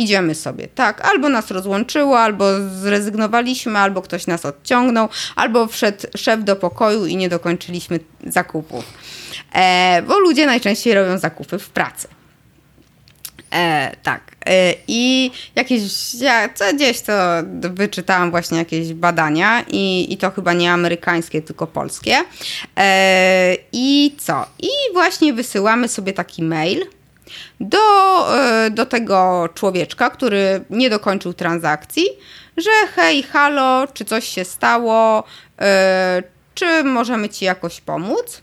[0.00, 2.44] idziemy sobie, tak, albo nas rozłączyło, albo
[2.82, 8.84] zrezygnowaliśmy, albo ktoś nas odciągnął, albo wszedł szef do pokoju i nie dokończyliśmy zakupów.
[9.52, 12.08] E, bo ludzie najczęściej robią zakupy w pracy.
[13.52, 14.36] E, tak.
[14.46, 15.82] E, I jakieś,
[16.14, 17.12] ja co gdzieś to
[17.60, 22.16] wyczytałam właśnie jakieś badania i, i to chyba nie amerykańskie, tylko polskie.
[22.78, 24.46] E, I co?
[24.58, 26.86] I właśnie wysyłamy sobie taki mail,
[27.60, 27.78] do,
[28.38, 32.06] e, do tego człowieczka, który nie dokończył transakcji,
[32.56, 35.24] że hej, halo, czy coś się stało,
[35.60, 36.22] e,
[36.54, 38.42] czy możemy ci jakoś pomóc.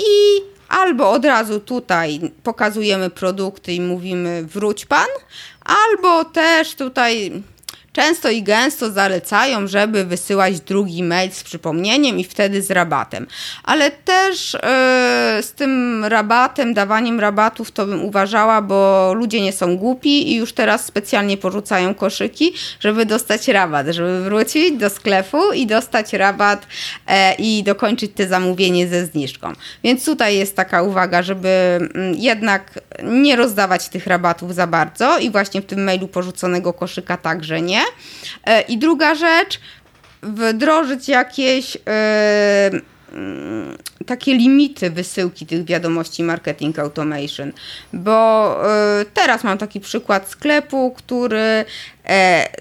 [0.00, 5.06] I albo od razu tutaj pokazujemy produkty i mówimy wróć pan,
[5.64, 7.42] albo też tutaj
[7.98, 13.26] często i gęsto zalecają, żeby wysyłać drugi mail z przypomnieniem i wtedy z rabatem.
[13.64, 19.76] Ale też yy, z tym rabatem, dawaniem rabatów to bym uważała, bo ludzie nie są
[19.76, 25.66] głupi i już teraz specjalnie porzucają koszyki, żeby dostać rabat, żeby wrócić do sklepu i
[25.66, 26.66] dostać rabat
[27.06, 29.52] e, i dokończyć te zamówienie ze zniżką.
[29.84, 35.30] Więc tutaj jest taka uwaga, żeby mm, jednak nie rozdawać tych rabatów za bardzo i
[35.30, 37.87] właśnie w tym mailu porzuconego koszyka także nie.
[38.44, 39.60] E, I druga rzecz,
[40.22, 42.70] wdrożyć jakieś e,
[43.12, 47.52] mm, takie limity wysyłki tych wiadomości marketing automation,
[47.92, 48.56] bo
[49.00, 51.64] e, teraz mam taki przykład sklepu, który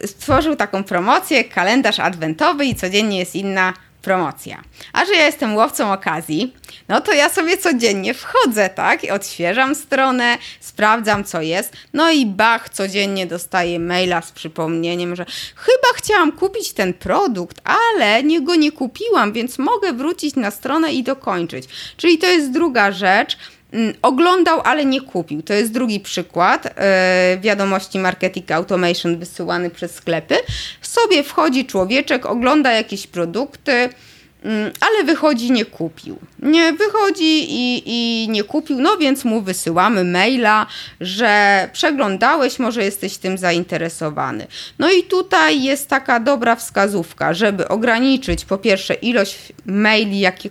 [0.06, 3.74] stworzył taką promocję, kalendarz adwentowy i codziennie jest inna
[4.08, 4.64] promocja.
[4.94, 6.54] A że ja jestem łowcą okazji,
[6.88, 9.04] no to ja sobie codziennie wchodzę, tak?
[9.04, 11.74] I odświeżam stronę, sprawdzam co jest.
[11.94, 18.24] No i bach, codziennie dostaję maila z przypomnieniem, że chyba chciałam kupić ten produkt, ale
[18.24, 21.66] nie go nie kupiłam, więc mogę wrócić na stronę i dokończyć.
[21.98, 23.38] Czyli to jest druga rzecz.
[23.74, 25.42] Mm, oglądał, ale nie kupił.
[25.42, 30.36] To jest drugi przykład yy, wiadomości marketing automation wysyłany przez sklepy.
[30.82, 36.18] Sobie wchodzi człowieczek, ogląda jakieś produkty, yy, ale wychodzi nie kupił.
[36.40, 40.68] Nie wychodzi i, i nie kupił, no więc mu wysyłamy maila,
[41.02, 44.48] że przeglądałeś, może jesteś tym zainteresowany.
[44.80, 50.50] No i tutaj jest taka dobra wskazówka, żeby ograniczyć po pierwsze ilość maili, jakie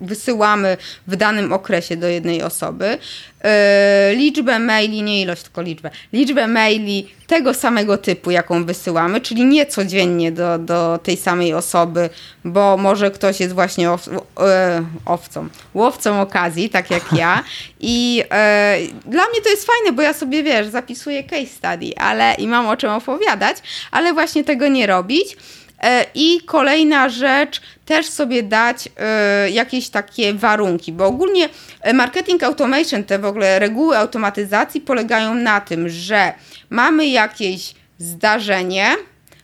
[0.00, 0.76] wysyłamy
[1.06, 2.98] w danym okresie do jednej osoby.
[3.44, 5.90] E, liczbę maili, nie ilość, tylko liczbę.
[6.12, 12.10] Liczbę maili tego samego typu, jaką wysyłamy, czyli nie codziennie do, do tej samej osoby,
[12.44, 14.08] bo może ktoś jest właśnie ow,
[14.40, 17.44] e, owcą, łowcą okazji, tak jak ja.
[17.80, 22.34] I e, dla mnie to jest fajne, bo ja sobie, wiesz, zapisuję case study, ale
[22.34, 23.56] i mam o czym opowiadać,
[23.90, 25.36] ale właśnie tego nie robić.
[25.86, 31.48] E, I kolejna rzecz, też sobie dać e, jakieś takie warunki, bo ogólnie
[31.80, 36.32] e, marketing automation, te w ogóle reguły automatyzacji polegają na tym, że
[36.70, 38.96] mamy jakieś zdarzenie,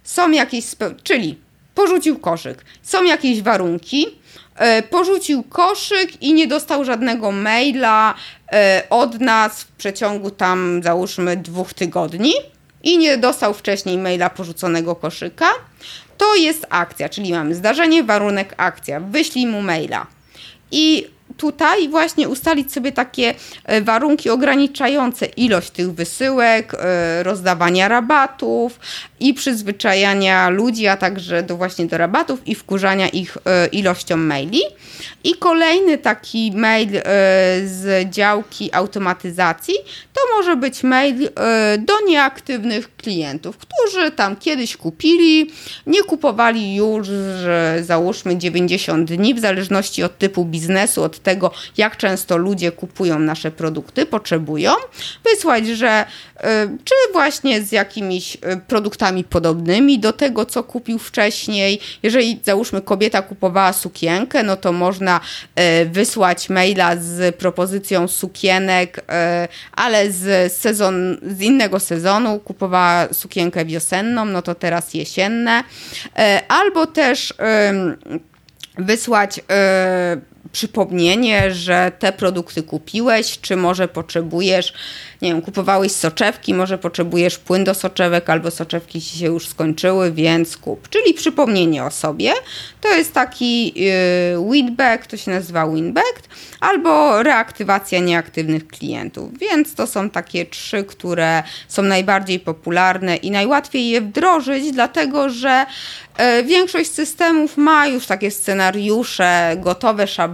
[0.04, 0.64] są jakieś,
[1.02, 1.38] czyli
[1.74, 4.06] porzucił koszyk, są jakieś warunki,
[4.90, 8.14] porzucił koszyk i nie dostał żadnego maila
[8.90, 12.32] od nas w przeciągu tam załóżmy dwóch tygodni
[12.82, 15.46] i nie dostał wcześniej maila porzuconego koszyka,
[16.16, 19.00] to jest akcja, czyli mamy zdarzenie, warunek, akcja.
[19.00, 20.06] Wyślij mu maila.
[20.70, 28.80] I tutaj właśnie ustalić sobie takie e, warunki ograniczające ilość tych wysyłek, e, rozdawania rabatów
[29.20, 34.60] i przyzwyczajania ludzi, a także do właśnie do rabatów i wkurzania ich e, ilością maili.
[35.24, 36.88] I kolejny taki mail
[37.64, 39.74] z działki automatyzacji
[40.12, 41.28] to może być mail
[41.78, 45.50] do nieaktywnych klientów, którzy tam kiedyś kupili,
[45.86, 47.08] nie kupowali już
[47.80, 53.50] załóżmy 90 dni, w zależności od typu biznesu, od tego, jak często ludzie kupują nasze
[53.50, 54.72] produkty, potrzebują,
[55.24, 56.04] wysłać, że
[56.36, 56.42] y,
[56.84, 61.80] czy właśnie z jakimiś y, produktami podobnymi do tego, co kupił wcześniej.
[62.02, 65.20] Jeżeli załóżmy kobieta kupowała sukienkę, no to można
[65.82, 69.04] y, wysłać maila z propozycją sukienek,
[69.72, 75.64] ale z, sezon, z innego sezonu kupowała sukienkę wiosenną, no to teraz jesienne.
[76.48, 77.34] Albo też
[78.78, 79.40] wysłać
[80.52, 84.72] przypomnienie, że te produkty kupiłeś, czy może potrzebujesz,
[85.22, 90.12] nie wiem, kupowałeś soczewki, może potrzebujesz płyn do soczewek, albo soczewki ci się już skończyły,
[90.12, 90.88] więc kup.
[90.88, 92.32] Czyli przypomnienie o sobie.
[92.80, 96.22] To jest taki yy, winback, to się nazywa winback,
[96.60, 99.38] albo reaktywacja nieaktywnych klientów.
[99.38, 105.66] Więc to są takie trzy, które są najbardziej popularne i najłatwiej je wdrożyć, dlatego że
[106.16, 110.31] E, większość systemów ma już takie scenariusze, gotowe szablony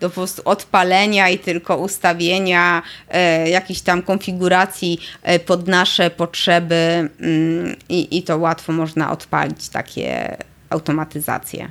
[0.00, 7.10] do po prostu odpalenia i tylko ustawienia e, jakichś tam konfiguracji e, pod nasze potrzeby
[7.20, 10.36] mm, i, i to łatwo można odpalić takie
[10.70, 11.70] automatyzacje.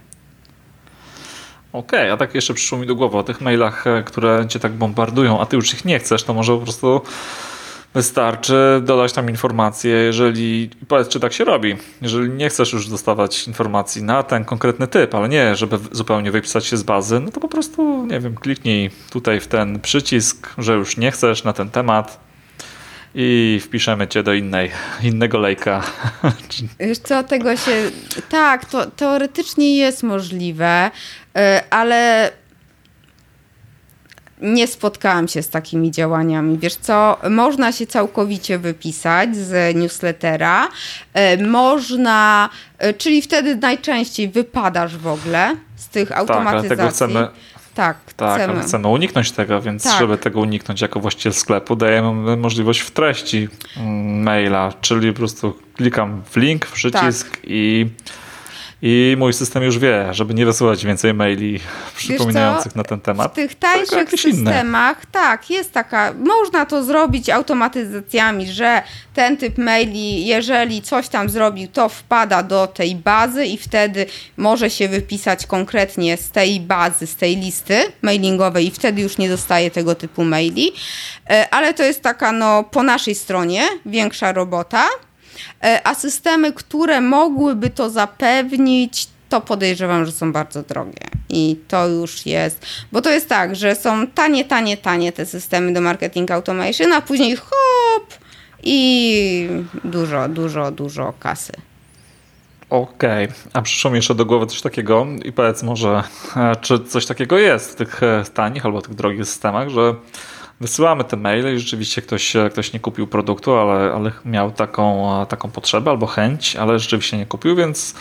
[1.73, 4.71] Okej, okay, a tak jeszcze przyszło mi do głowy o tych mailach, które cię tak
[4.71, 7.01] bombardują, a ty już ich nie chcesz, to może po prostu
[7.97, 13.47] Wystarczy dodać tam informację, jeżeli, powiedz czy tak się robi, jeżeli nie chcesz już dostawać
[13.47, 17.39] informacji na ten konkretny typ, ale nie, żeby zupełnie wypisać się z bazy, no to
[17.39, 21.69] po prostu, nie wiem, kliknij tutaj w ten przycisk, że już nie chcesz na ten
[21.69, 22.19] temat
[23.15, 24.71] i wpiszemy cię do innej,
[25.03, 25.83] innego lejka.
[26.79, 27.91] Wiesz co, tego się,
[28.29, 30.91] tak, to teoretycznie jest możliwe,
[31.37, 32.31] y, ale
[34.41, 36.57] nie spotkałam się z takimi działaniami.
[36.57, 40.69] Wiesz co, można się całkowicie wypisać z newslettera,
[41.13, 46.69] e, można, e, czyli wtedy najczęściej wypadasz w ogóle z tych automatyzacji.
[46.69, 47.27] Tak, ale tego chcemy,
[47.75, 48.61] tak, tak chcemy.
[48.63, 49.99] chcemy uniknąć tego, więc tak.
[49.99, 55.57] żeby tego uniknąć jako właściciel sklepu, dajemy możliwość w treści mm, maila, czyli po prostu
[55.75, 57.39] klikam w link, w przycisk tak.
[57.43, 57.89] i
[58.81, 61.59] i mój system już wie, żeby nie wysyłać więcej maili
[61.95, 63.31] przypominających na ten temat.
[63.31, 68.81] W tych tańszych systemach, tak, jest taka, można to zrobić automatyzacjami, że
[69.13, 74.05] ten typ maili, jeżeli coś tam zrobił, to wpada do tej bazy i wtedy
[74.37, 79.29] może się wypisać konkretnie z tej bazy, z tej listy mailingowej i wtedy już nie
[79.29, 80.71] dostaje tego typu maili.
[81.29, 84.87] E, ale to jest taka, no, po naszej stronie większa robota.
[85.63, 91.07] E, a systemy, które mogłyby to zapewnić, to podejrzewam, że są bardzo drogie.
[91.29, 95.73] I to już jest, bo to jest tak, że są tanie, tanie, tanie te systemy
[95.73, 98.13] do marketing automation, a później hop
[98.63, 99.49] i
[99.83, 101.53] dużo, dużo, dużo kasy.
[102.69, 103.37] Okej, okay.
[103.53, 106.03] a przyszło mi jeszcze do głowy coś takiego i powiedz może,
[106.35, 109.95] e, czy coś takiego jest w tych e, tanich albo tych drogich systemach, że
[110.59, 115.51] wysyłamy te maile i rzeczywiście ktoś, ktoś nie kupił produktu, ale, ale miał taką, taką
[115.51, 117.95] potrzebę albo chęć, ale rzeczywiście nie kupił, więc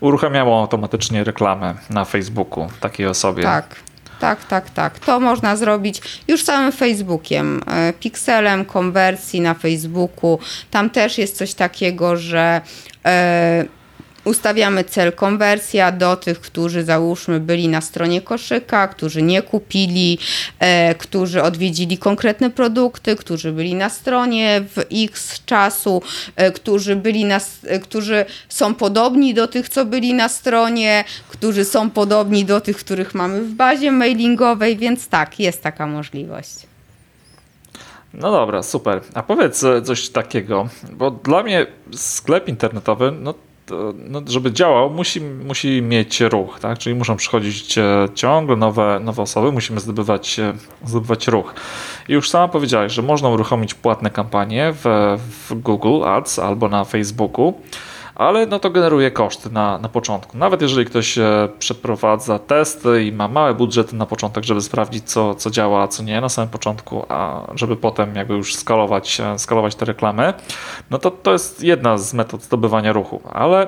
[0.00, 3.42] uruchamiało automatycznie reklamę na Facebooku takiej osobie.
[3.42, 3.76] Tak.
[4.20, 4.98] Tak, tak, tak.
[4.98, 10.38] To można zrobić już samym Facebookiem, e, pikselem konwersji na Facebooku.
[10.70, 12.60] Tam też jest coś takiego, że
[13.04, 13.64] e,
[14.24, 20.18] ustawiamy cel konwersja do tych, którzy załóżmy byli na stronie koszyka, którzy nie kupili,
[20.58, 26.02] e, którzy odwiedzili konkretne produkty, którzy byli na stronie w x czasu,
[26.36, 31.64] e, którzy byli na, e, którzy są podobni do tych, co byli na stronie, którzy
[31.64, 36.72] są podobni do tych, których mamy w bazie mailingowej, więc tak, jest taka możliwość.
[38.14, 39.00] No dobra, super.
[39.14, 43.34] A powiedz e, coś takiego, bo dla mnie sklep internetowy, no
[44.08, 46.78] no, żeby działał, musi, musi mieć ruch, tak?
[46.78, 50.52] czyli muszą przychodzić e, ciągle nowe, nowe osoby, musimy zdobywać, e,
[50.84, 51.54] zdobywać ruch.
[52.08, 55.16] I już sama powiedziałeś, że można uruchomić płatne kampanie w,
[55.48, 57.54] w Google Ads albo na Facebooku
[58.14, 60.38] ale no to generuje koszty na, na początku.
[60.38, 65.34] Nawet jeżeli ktoś e, przeprowadza testy i ma małe budżety na początek, żeby sprawdzić, co,
[65.34, 69.38] co działa, a co nie na samym początku, a żeby potem jakby już skalować, e,
[69.38, 70.34] skalować te reklamy,
[70.90, 73.66] no to to jest jedna z metod zdobywania ruchu, ale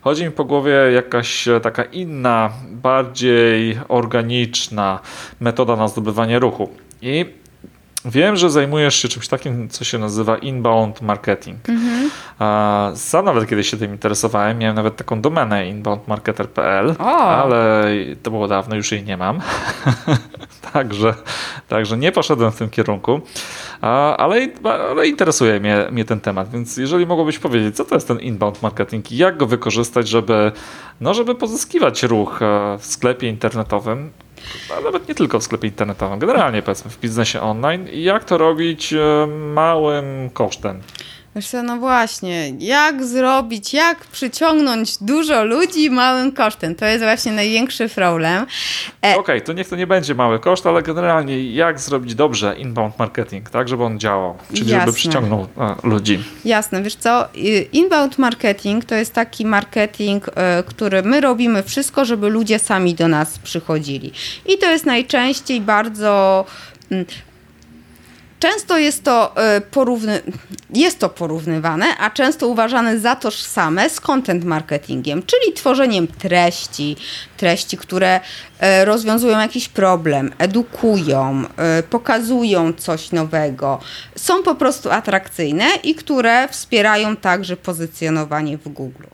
[0.00, 5.00] Chodzi mi po głowie jakaś e, taka inna, bardziej organiczna
[5.40, 6.70] metoda na zdobywanie ruchu.
[7.02, 7.26] I
[8.06, 11.68] Wiem, że zajmujesz się czymś takim, co się nazywa inbound marketing.
[11.68, 12.10] Mhm.
[12.96, 17.84] Sam nawet kiedyś się tym interesowałem, miałem nawet taką domenę inboundmarketer.pl, ale
[18.22, 19.40] to było dawno, już jej nie mam.
[20.72, 21.14] także,
[21.68, 23.20] także nie poszedłem w tym kierunku,
[24.16, 28.20] ale, ale interesuje mnie, mnie ten temat, więc jeżeli mogłobyś powiedzieć, co to jest ten
[28.20, 30.52] inbound marketing i jak go wykorzystać, żeby,
[31.00, 34.10] no, żeby pozyskiwać ruch e, w sklepie internetowym,
[34.78, 38.92] a nawet nie tylko w sklepie internetowym, generalnie powiedzmy w biznesie online jak to robić
[38.92, 40.80] e, małym kosztem.
[41.36, 46.74] Wiesz co, no właśnie, jak zrobić, jak przyciągnąć dużo ludzi małym kosztem?
[46.74, 48.42] To jest właśnie największy problem.
[48.42, 48.46] E...
[48.98, 52.98] Okej, okay, to niech to nie będzie mały koszt, ale generalnie jak zrobić dobrze inbound
[52.98, 54.80] marketing, tak, żeby on działał, czyli Jasne.
[54.80, 56.24] żeby przyciągnął a, ludzi.
[56.44, 57.28] Jasne, wiesz co,
[57.72, 60.32] inbound marketing to jest taki marketing, y,
[60.66, 64.12] który my robimy wszystko, żeby ludzie sami do nas przychodzili.
[64.46, 66.44] I to jest najczęściej bardzo
[66.90, 67.06] mm,
[68.38, 70.22] Często jest to, e, porówny,
[70.70, 76.96] jest to porównywane, a często uważane za tożsame z content marketingiem, czyli tworzeniem treści,
[77.36, 78.20] treści, które
[78.60, 83.80] e, rozwiązują jakiś problem, edukują, e, pokazują coś nowego,
[84.16, 89.04] są po prostu atrakcyjne i które wspierają także pozycjonowanie w Google.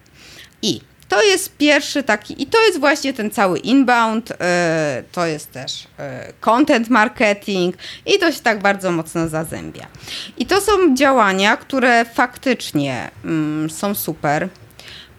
[0.63, 4.37] I to jest pierwszy taki, i to jest właśnie ten cały inbound, yy,
[5.13, 9.87] to jest też yy, content marketing i to się tak bardzo mocno zazębia.
[10.39, 13.11] I to są działania, które faktycznie
[13.63, 14.49] yy, są super,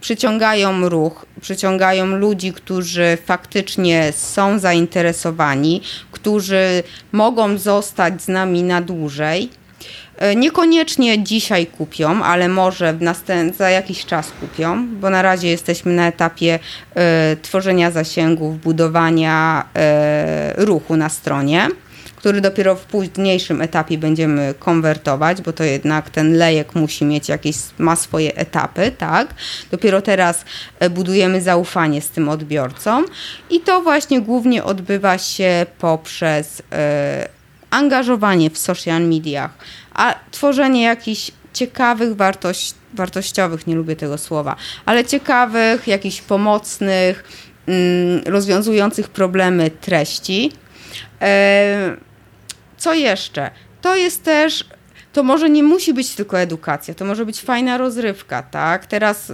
[0.00, 5.82] przyciągają ruch, przyciągają ludzi, którzy faktycznie są zainteresowani,
[6.12, 6.82] którzy
[7.12, 9.63] mogą zostać z nami na dłużej E,
[10.36, 12.98] niekoniecznie dzisiaj kupią, ale może
[13.58, 19.64] za jakiś czas kupią, bo na razie jesteśmy na etapie y, tworzenia zasięgów, budowania
[20.58, 21.68] y, ruchu na stronie,
[22.16, 27.56] który dopiero w późniejszym etapie będziemy konwertować, bo to jednak ten lejek musi mieć jakieś,
[27.78, 29.34] ma swoje etapy, tak?
[29.70, 30.44] Dopiero teraz
[30.90, 33.04] budujemy zaufanie z tym odbiorcą
[33.50, 36.62] i to właśnie głównie odbywa się poprzez
[37.74, 39.50] angażowanie w social mediach,
[39.94, 44.56] a tworzenie jakichś ciekawych, wartość, wartościowych, nie lubię tego słowa,
[44.86, 47.24] ale ciekawych, jakichś pomocnych,
[47.66, 50.52] mm, rozwiązujących problemy treści.
[51.20, 51.96] E,
[52.76, 53.50] co jeszcze?
[53.80, 54.64] To jest też
[55.14, 58.86] to może nie musi być tylko edukacja, to może być fajna rozrywka, tak?
[58.86, 59.32] Teraz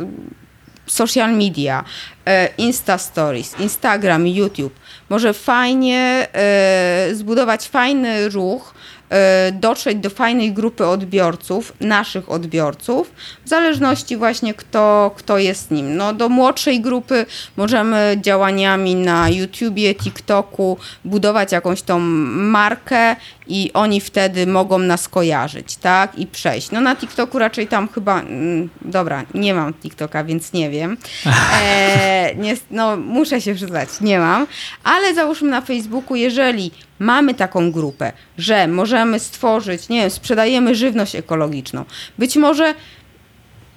[0.90, 1.84] social media,
[2.26, 4.74] e, Insta Stories, Instagram, YouTube.
[5.08, 8.74] Może fajnie e, zbudować fajny ruch,
[9.10, 13.12] E, dotrzeć do fajnej grupy odbiorców, naszych odbiorców,
[13.44, 15.96] w zależności właśnie kto, kto jest nim.
[15.96, 17.26] No, do młodszej grupy
[17.56, 23.16] możemy działaniami na YouTubie, TikToku budować jakąś tą markę
[23.50, 26.18] i oni wtedy mogą nas kojarzyć, tak?
[26.18, 26.70] I przejść.
[26.70, 30.96] No na TikToku raczej tam chyba, mm, dobra, nie mam TikToka, więc nie wiem.
[31.62, 34.46] E, nie, no muszę się przyznać, nie mam.
[34.84, 41.14] Ale załóżmy na Facebooku, jeżeli mamy taką grupę, że możemy stworzyć, nie wiem, sprzedajemy żywność
[41.14, 41.84] ekologiczną.
[42.18, 42.74] Być może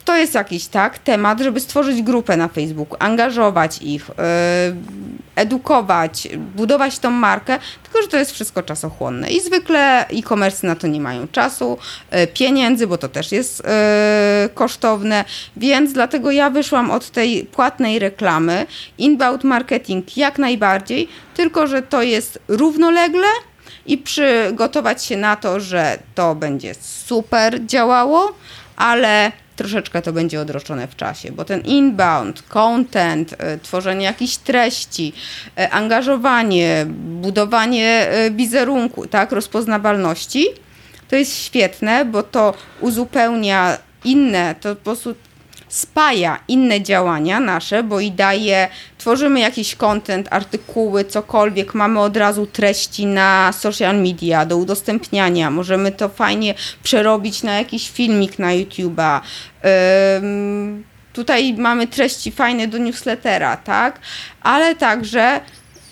[0.05, 4.75] to jest jakiś tak temat, żeby stworzyć grupę na Facebooku, angażować ich, yy,
[5.35, 9.29] edukować, budować tą markę, tylko że to jest wszystko czasochłonne.
[9.29, 11.77] I zwykle e-commerce na to nie mają czasu,
[12.11, 15.25] yy, pieniędzy, bo to też jest yy, kosztowne,
[15.57, 18.65] więc dlatego ja wyszłam od tej płatnej reklamy.
[18.97, 23.27] Inbound marketing jak najbardziej, tylko że to jest równolegle
[23.85, 28.33] i przygotować się na to, że to będzie super działało,
[28.75, 35.13] ale troszeczkę to będzie odroczone w czasie, bo ten inbound, content, e, tworzenie jakichś treści,
[35.57, 36.85] e, angażowanie,
[37.21, 40.45] budowanie e, wizerunku, tak, rozpoznawalności,
[41.09, 45.15] to jest świetne, bo to uzupełnia inne, to po prostu
[45.67, 48.67] spaja inne działania nasze, bo i daje,
[49.03, 55.91] tworzymy jakiś content, artykuły, cokolwiek, mamy od razu treści na social media do udostępniania, możemy
[55.91, 59.19] to fajnie przerobić na jakiś filmik na YouTube'a.
[60.17, 60.83] Ym,
[61.13, 63.99] tutaj mamy treści fajne do newslettera, tak?
[64.41, 65.41] Ale także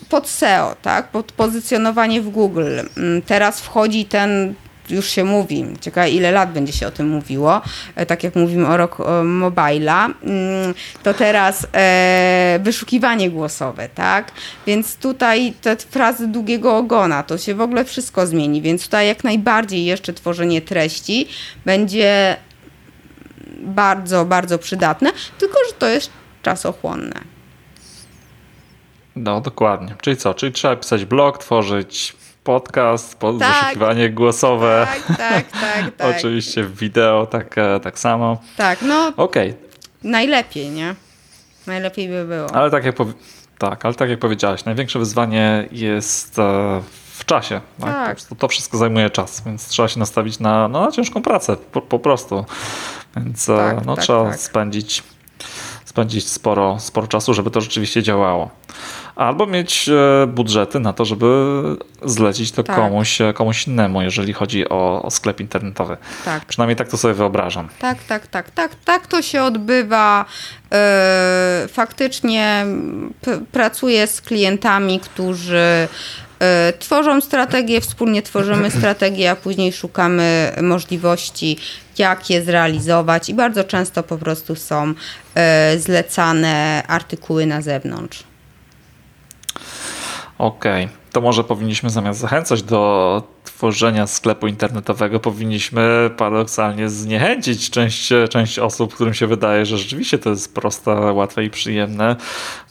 [0.09, 1.07] pod SEO, tak?
[1.07, 2.79] Pod pozycjonowanie w Google.
[3.25, 4.53] Teraz wchodzi ten
[4.91, 7.61] już się mówi, ciekawe ile lat będzie się o tym mówiło,
[7.95, 10.73] e, tak jak mówimy o rok mobila, mm,
[11.03, 14.31] to teraz e, wyszukiwanie głosowe, tak?
[14.67, 19.23] Więc tutaj te frazy długiego ogona, to się w ogóle wszystko zmieni, więc tutaj jak
[19.23, 21.27] najbardziej jeszcze tworzenie treści
[21.65, 22.37] będzie
[23.61, 26.11] bardzo, bardzo przydatne, tylko że to jest
[26.43, 27.21] czasochłonne.
[29.15, 29.95] No, dokładnie.
[30.01, 30.33] Czyli co?
[30.33, 34.87] Czyli trzeba pisać blog, tworzyć podcast, pod tak, wyszukiwanie głosowe.
[35.07, 35.91] Tak, tak, tak.
[35.97, 36.15] tak.
[36.17, 38.37] Oczywiście wideo tak, tak samo.
[38.57, 39.13] Tak, no.
[39.17, 39.49] Okej.
[39.49, 39.71] Okay.
[40.03, 40.95] Najlepiej, nie?
[41.67, 42.55] Najlepiej by było.
[42.55, 42.95] Ale tak jak,
[43.57, 46.81] tak, ale tak jak powiedziałaś, największe wyzwanie jest e,
[47.13, 47.61] w czasie.
[47.81, 48.19] Tak?
[48.19, 48.37] tak.
[48.37, 51.99] To wszystko zajmuje czas, więc trzeba się nastawić na, no, na ciężką pracę po, po
[51.99, 52.45] prostu.
[53.15, 54.39] Więc e, tak, no, tak, trzeba tak.
[54.39, 55.03] spędzić
[55.85, 58.49] spędzić sporo, sporo czasu, żeby to rzeczywiście działało.
[59.15, 61.25] Albo mieć e, budżety na to, żeby
[62.05, 62.75] zlecić to tak.
[62.75, 65.97] komuś, e, komuś innemu, jeżeli chodzi o, o, sklep internetowy.
[66.25, 66.45] Tak.
[66.45, 67.67] Przynajmniej tak to sobie wyobrażam.
[67.79, 70.25] Tak, tak, tak, tak, tak to się odbywa.
[70.71, 72.65] E, faktycznie
[73.51, 75.87] pracuję z klientami, którzy
[76.79, 81.57] tworzą strategię, wspólnie tworzymy strategię, a później szukamy możliwości,
[81.97, 84.93] jak je zrealizować i bardzo często po prostu są
[85.77, 88.30] zlecane artykuły na zewnątrz.
[90.41, 90.97] Okej, okay.
[91.11, 98.93] to może powinniśmy zamiast zachęcać do tworzenia sklepu internetowego, powinniśmy paradoksalnie zniechęcić część, część osób,
[98.93, 102.15] którym się wydaje, że rzeczywiście to jest proste, łatwe i przyjemne.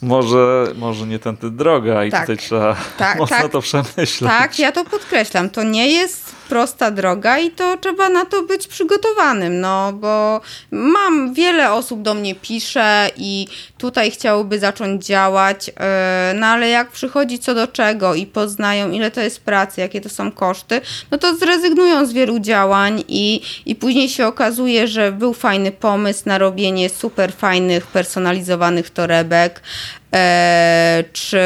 [0.03, 2.21] Może, może nie tędy droga i tak.
[2.21, 4.31] tutaj trzeba tak, mocno tak, to przemyśleć.
[4.31, 5.51] Tak, ja to podkreślam.
[5.51, 10.41] To nie jest prosta droga i to trzeba na to być przygotowanym, no bo
[10.71, 13.47] mam wiele osób do mnie pisze i
[13.79, 15.75] tutaj chciałoby zacząć działać, yy,
[16.35, 20.09] no ale jak przychodzi co do czego i poznają ile to jest pracy, jakie to
[20.09, 20.81] są koszty,
[21.11, 26.23] no to zrezygnują z wielu działań i, i później się okazuje, że był fajny pomysł
[26.27, 29.61] na robienie super fajnych, personalizowanych torebek,
[30.15, 31.41] E, czy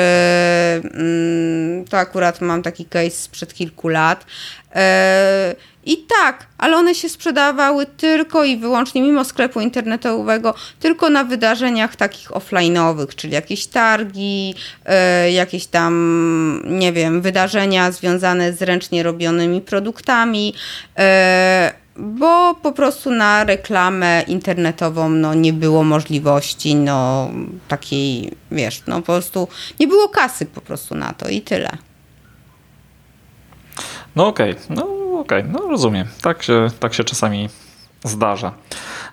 [0.95, 4.27] mm, to akurat mam taki case sprzed kilku lat.
[4.75, 5.55] E,
[5.87, 11.97] I tak, ale one się sprzedawały tylko i wyłącznie, mimo sklepu internetowego, tylko na wydarzeniach
[11.97, 14.55] takich offline'owych, czyli jakieś targi,
[14.87, 20.55] e, jakieś tam, nie wiem, wydarzenia związane z ręcznie robionymi produktami
[21.97, 27.31] bo po prostu na reklamę internetową no, nie było możliwości no,
[27.69, 29.49] takiej, wiesz, no po prostu
[29.81, 31.71] nie było kasy po prostu na to i tyle.
[34.17, 34.65] No okej, okay.
[34.71, 34.83] no
[35.21, 35.53] okej, okay.
[35.53, 36.07] no rozumiem.
[36.23, 37.49] Tak się, tak się czasami
[38.05, 38.53] zdarza.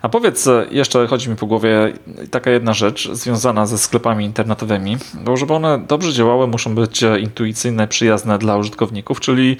[0.02, 1.92] A powiedz, jeszcze chodzi mi po głowie
[2.30, 7.88] taka jedna rzecz związana ze sklepami internetowymi, bo żeby one dobrze działały, muszą być intuicyjne,
[7.88, 9.56] przyjazne dla użytkowników, czyli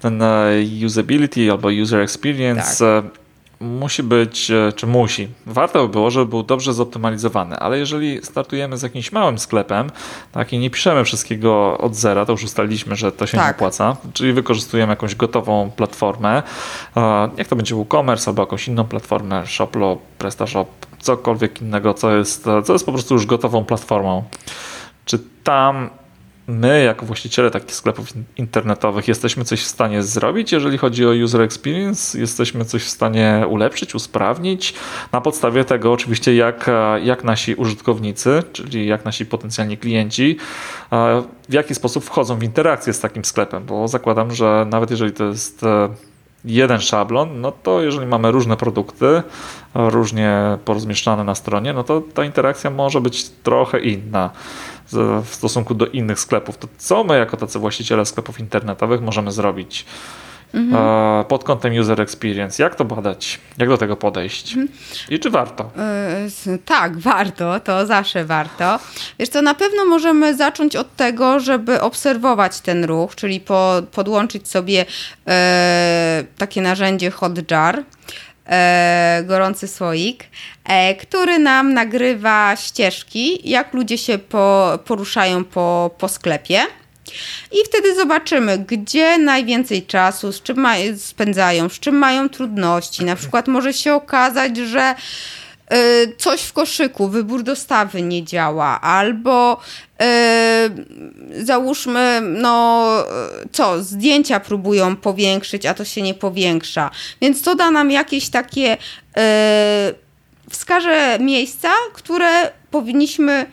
[0.00, 0.50] ten e,
[0.86, 3.27] usability albo user experience tak.
[3.60, 8.24] E, musi być, e, czy musi, warto by było, żeby był dobrze zoptymalizowany, ale jeżeli
[8.24, 9.90] startujemy z jakimś małym sklepem,
[10.32, 13.46] tak, i nie piszemy wszystkiego od zera, to już ustaliliśmy, że to się tak.
[13.46, 16.42] nie opłaca, czyli wykorzystujemy jakąś gotową platformę,
[17.36, 20.68] jak to będzie WooCommerce albo jakąś inną platformę, Shoplo, PrestaShop,
[21.00, 24.24] cokolwiek innego, co jest, co jest po prostu już gotową platformą.
[25.04, 25.90] Czy tam
[26.48, 31.40] my, jako właściciele takich sklepów internetowych, jesteśmy coś w stanie zrobić, jeżeli chodzi o user
[31.40, 32.18] experience?
[32.18, 34.74] Jesteśmy coś w stanie ulepszyć, usprawnić?
[35.12, 36.70] Na podstawie tego, oczywiście, jak,
[37.02, 40.36] jak nasi użytkownicy, czyli jak nasi potencjalni klienci,
[41.48, 45.24] w jaki sposób wchodzą w interakcję z takim sklepem, bo zakładam, że nawet jeżeli to
[45.24, 45.88] jest e,
[46.44, 49.22] jeden szablon, no to jeżeli mamy różne produkty,
[49.74, 54.30] różnie porozmieszczane na stronie, no to ta interakcja może być trochę inna
[55.24, 56.58] w stosunku do innych sklepów.
[56.58, 59.86] To co my jako tacy właściciele sklepów internetowych możemy zrobić?
[60.54, 60.82] Mhm.
[61.20, 62.62] E, pod kątem user experience.
[62.62, 63.40] Jak to badać?
[63.58, 64.52] Jak do tego podejść?
[64.52, 64.68] Mhm.
[65.10, 65.70] I czy warto?
[66.46, 68.78] Yy, tak, warto, to zawsze warto.
[69.18, 74.48] Wiesz to na pewno możemy zacząć od tego, żeby obserwować ten ruch, czyli po, podłączyć
[74.48, 74.78] sobie
[75.26, 75.32] yy,
[76.38, 77.84] takie narzędzie Hotjar
[78.48, 80.24] e, gorący słoik,
[80.64, 86.60] e, który nam nagrywa ścieżki, jak ludzie się po, poruszają po, po sklepie.
[87.52, 93.04] I wtedy zobaczymy, gdzie najwięcej czasu, z czym spędzają, z czym mają trudności.
[93.04, 94.94] Na przykład może się okazać, że
[95.72, 99.60] y, coś w koszyku, wybór dostawy nie działa, albo
[100.02, 102.88] y, załóżmy, no
[103.52, 106.90] co, zdjęcia próbują powiększyć, a to się nie powiększa.
[107.20, 110.08] Więc to da nam jakieś takie, y,
[110.50, 113.46] wskaże miejsca, które powinniśmy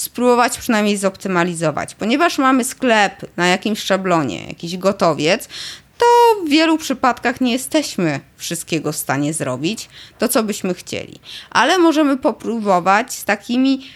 [0.00, 1.94] spróbować przynajmniej zoptymalizować.
[1.94, 5.48] Ponieważ mamy sklep na jakimś szablonie, jakiś gotowiec,
[5.98, 6.06] to
[6.44, 9.88] w wielu przypadkach nie jesteśmy wszystkiego w stanie zrobić,
[10.18, 11.20] to co byśmy chcieli.
[11.50, 13.86] Ale możemy popróbować z takimi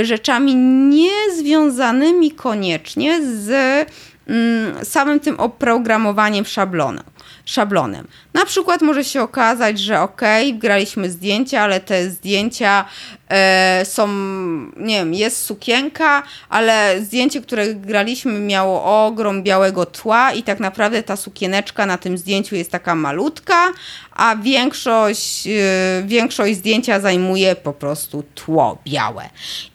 [0.00, 0.54] y, rzeczami
[0.88, 3.50] niezwiązanymi koniecznie z
[4.26, 7.04] mm, samym tym oprogramowaniem szablonem
[7.46, 8.08] szablonem.
[8.34, 10.20] Na przykład może się okazać, że ok,
[10.54, 12.84] graliśmy zdjęcia, ale te zdjęcia
[13.28, 14.08] e, są,
[14.76, 21.02] nie wiem, jest sukienka, ale zdjęcie, które graliśmy miało ogrom białego tła i tak naprawdę
[21.02, 23.72] ta sukieneczka na tym zdjęciu jest taka malutka,
[24.12, 25.50] a większość, e,
[26.06, 29.28] większość zdjęcia zajmuje po prostu tło białe.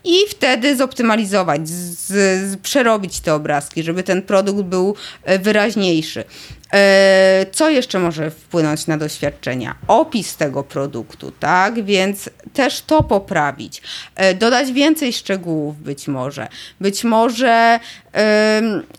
[0.04, 2.08] I wtedy zoptymalizować, z,
[2.52, 6.24] z, przerobić te obrazki, żeby ten produkt był e, wyraźniejszy.
[6.74, 9.76] E, co jeszcze może wpłynąć na doświadczenia?
[9.88, 11.84] Opis tego produktu, tak?
[11.84, 13.82] Więc też to poprawić.
[14.16, 16.48] E, dodać więcej szczegółów być może.
[16.82, 17.80] Być może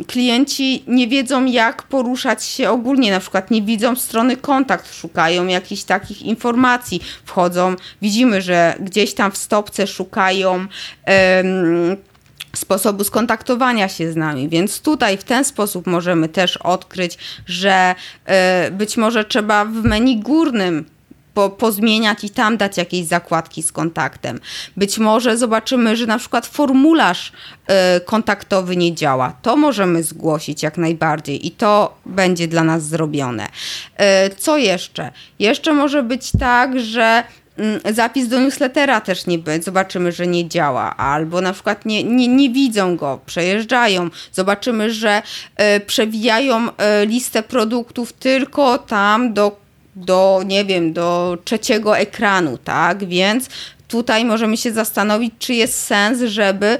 [0.06, 5.82] klienci nie wiedzą, jak poruszać się ogólnie, na przykład nie widzą strony kontakt, szukają jakichś
[5.82, 10.66] takich informacji, wchodzą, widzimy, że gdzieś tam w stopce szukają
[12.56, 14.48] sposobu skontaktowania się z nami.
[14.48, 17.94] Więc tutaj w ten sposób możemy też odkryć, że
[18.68, 20.84] y, być może trzeba w menu górnym
[21.34, 24.40] po, pozmieniać i tam dać jakieś zakładki z kontaktem.
[24.76, 27.32] Być może zobaczymy, że na przykład formularz
[27.96, 29.36] y, kontaktowy nie działa.
[29.42, 33.46] To możemy zgłosić jak najbardziej i to będzie dla nas zrobione.
[34.26, 35.12] Y, co jeszcze?
[35.38, 37.24] Jeszcze może być tak, że
[37.92, 42.28] zapis do newslettera też nie być, zobaczymy, że nie działa, albo na przykład nie, nie,
[42.28, 45.22] nie widzą go, przejeżdżają, zobaczymy, że
[45.76, 46.72] y, przewijają y,
[47.06, 49.62] listę produktów tylko tam do
[49.96, 53.04] do, nie wiem, do trzeciego ekranu, tak?
[53.04, 53.48] Więc
[53.92, 56.78] tutaj możemy się zastanowić, czy jest sens, żeby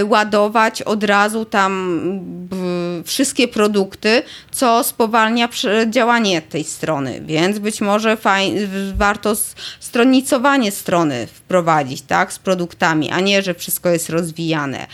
[0.00, 1.74] y, ładować od razu tam
[3.04, 5.48] wszystkie produkty, co spowalnia
[5.86, 7.20] działanie tej strony.
[7.26, 8.16] Więc być może
[8.96, 9.36] warto
[9.80, 14.86] stronnicowanie strony wprowadzić, tak, z produktami, a nie, że wszystko jest rozwijane.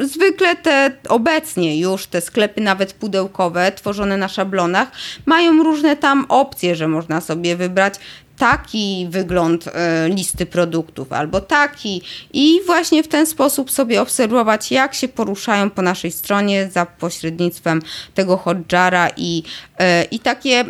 [0.00, 4.88] Y, zwykle te obecnie już te sklepy nawet pudełkowe tworzone na szablonach
[5.26, 7.94] mają różne tam opcje, że można sobie wybrać
[8.38, 14.94] taki wygląd e, listy produktów albo taki i właśnie w ten sposób sobie obserwować, jak
[14.94, 17.82] się poruszają po naszej stronie za pośrednictwem
[18.14, 19.42] tego hotjara i,
[19.78, 20.64] e, i takie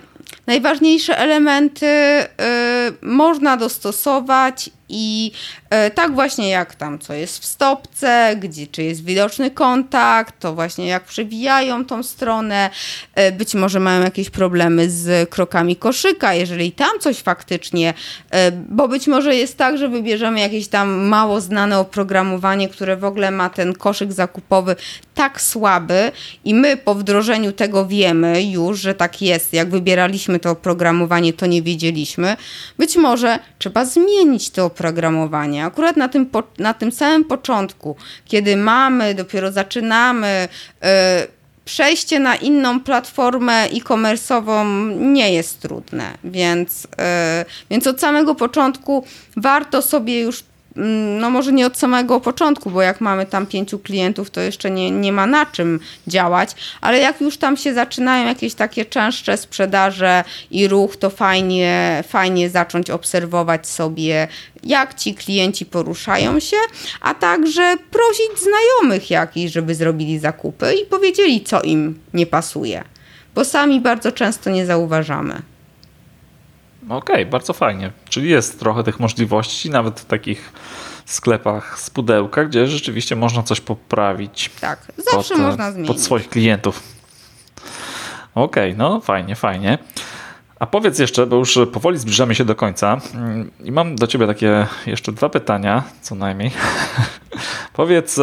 [0.46, 2.28] najważniejsze elementy e,
[3.02, 5.32] można dostosować i
[5.70, 10.54] e, tak właśnie jak tam, co jest w stopce, gdzie, czy jest widoczny kontakt, to
[10.54, 12.70] właśnie jak przewijają tą stronę,
[13.14, 17.94] e, być może mają jakieś problemy z krokami koszyka, jeżeli tam coś faktycznie,
[18.30, 23.04] e, bo być może jest tak, że wybierzemy jakieś tam mało znane oprogramowanie, które w
[23.04, 24.76] ogóle ma ten koszyk zakupowy
[25.14, 26.12] tak słaby
[26.44, 29.52] i my po wdrożeniu tego wiemy już, że tak jest.
[29.52, 32.36] Jak wybieraliśmy to oprogramowanie, to nie wiedzieliśmy.
[32.78, 35.64] Być może trzeba zmienić to oprogramowanie.
[35.64, 40.48] Akurat na tym, na tym samym początku, kiedy mamy, dopiero zaczynamy,
[40.82, 40.88] yy,
[41.64, 44.64] przejście na inną platformę e-commerce'ową
[45.00, 46.88] nie jest trudne, więc, yy,
[47.70, 49.04] więc od samego początku
[49.36, 50.44] warto sobie już
[51.20, 54.90] no może nie od samego początku, bo jak mamy tam pięciu klientów, to jeszcze nie,
[54.90, 56.50] nie ma na czym działać,
[56.80, 62.50] ale jak już tam się zaczynają jakieś takie częstsze sprzedaże i ruch, to fajnie, fajnie
[62.50, 64.28] zacząć obserwować sobie,
[64.62, 66.56] jak ci klienci poruszają się,
[67.00, 72.84] a także prosić znajomych jakichś, żeby zrobili zakupy i powiedzieli, co im nie pasuje,
[73.34, 75.53] bo sami bardzo często nie zauważamy.
[76.88, 77.92] Okej, okay, bardzo fajnie.
[78.08, 80.52] Czyli jest trochę tych możliwości, nawet w takich
[81.04, 84.50] sklepach z pudełka, gdzie rzeczywiście można coś poprawić.
[84.60, 85.88] Tak, zawsze pod, można zmienić.
[85.88, 86.82] Pod swoich klientów.
[88.34, 89.78] Okej, okay, no fajnie, fajnie.
[90.58, 93.00] A powiedz jeszcze, bo już powoli zbliżamy się do końca
[93.64, 96.50] i mam do ciebie takie jeszcze dwa pytania, co najmniej.
[97.72, 98.20] powiedz,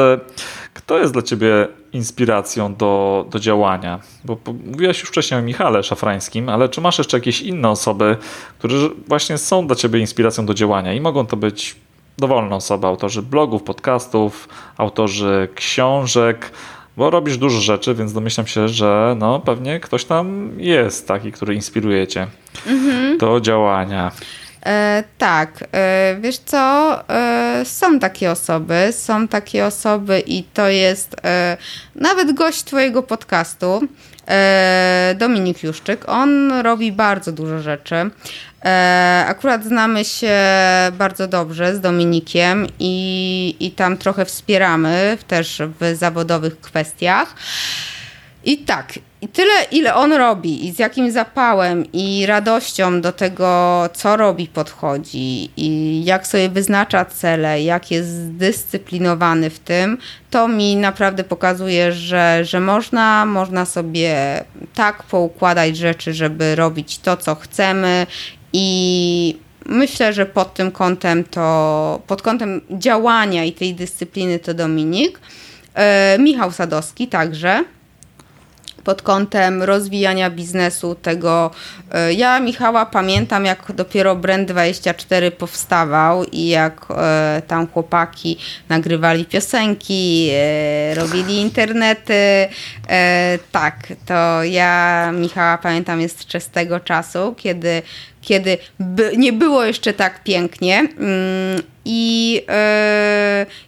[0.73, 3.99] kto jest dla ciebie inspiracją do, do działania?
[4.25, 8.17] Bo mówiłaś już wcześniej o Michale Szafrańskim, ale czy masz jeszcze jakieś inne osoby,
[8.59, 8.75] które
[9.07, 11.75] właśnie są dla ciebie inspiracją do działania i mogą to być
[12.17, 16.51] dowolne osoby, autorzy blogów, podcastów, autorzy książek,
[16.97, 21.55] bo robisz dużo rzeczy, więc domyślam się, że no, pewnie ktoś tam jest taki, który
[21.55, 22.27] inspiruje cię
[22.67, 23.17] mhm.
[23.17, 24.11] do działania.
[24.65, 31.15] E, tak, e, wiesz co, e, są takie osoby, są takie osoby i to jest
[31.23, 31.57] e,
[31.95, 33.87] nawet gość twojego podcastu,
[34.27, 36.09] e, Dominik Juszczyk.
[36.09, 37.95] On robi bardzo dużo rzeczy.
[38.65, 40.37] E, akurat znamy się
[40.91, 47.35] bardzo dobrze z Dominikiem i, i tam trochę wspieramy też w zawodowych kwestiach.
[48.43, 53.89] I tak, i tyle, ile on robi, i z jakim zapałem i radością do tego,
[53.93, 59.97] co robi, podchodzi, i jak sobie wyznacza cele, jak jest zdyscyplinowany w tym,
[60.29, 64.43] to mi naprawdę pokazuje, że, że można, można sobie
[64.73, 68.07] tak poukładać rzeczy, żeby robić to, co chcemy,
[68.53, 75.19] i myślę, że pod tym kątem to, pod kątem działania i tej dyscypliny to Dominik.
[75.73, 77.63] E, Michał Sadowski także
[78.83, 81.51] pod kątem rozwijania biznesu tego.
[81.91, 88.37] E, ja Michała pamiętam, jak dopiero Brand24 powstawał i jak e, tam chłopaki
[88.69, 92.47] nagrywali piosenki, e, robili internety.
[93.51, 97.81] Tak, to ja Michała pamiętam jeszcze z tego czasu, kiedy,
[98.21, 98.57] kiedy
[99.17, 100.79] nie było jeszcze tak pięknie.
[100.79, 102.41] Mm, I,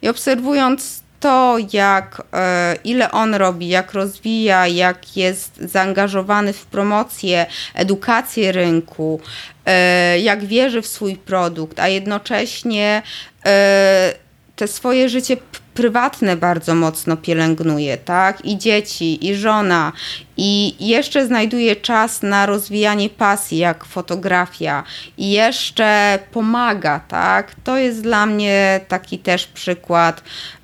[0.02, 7.46] i obserwując to, jak, e, ile on robi, jak rozwija, jak jest zaangażowany w promocję,
[7.74, 9.22] edukację rynku,
[9.66, 13.02] e, jak wierzy w swój produkt, a jednocześnie
[13.46, 14.14] e,
[14.56, 15.38] te swoje życie
[15.74, 18.46] prywatne bardzo mocno pielęgnuje, tak?
[18.46, 19.92] I dzieci, i żona,
[20.38, 24.84] i jeszcze znajduje czas na rozwijanie pasji, jak fotografia,
[25.18, 27.56] i jeszcze pomaga, tak?
[27.64, 30.24] To jest dla mnie taki też przykład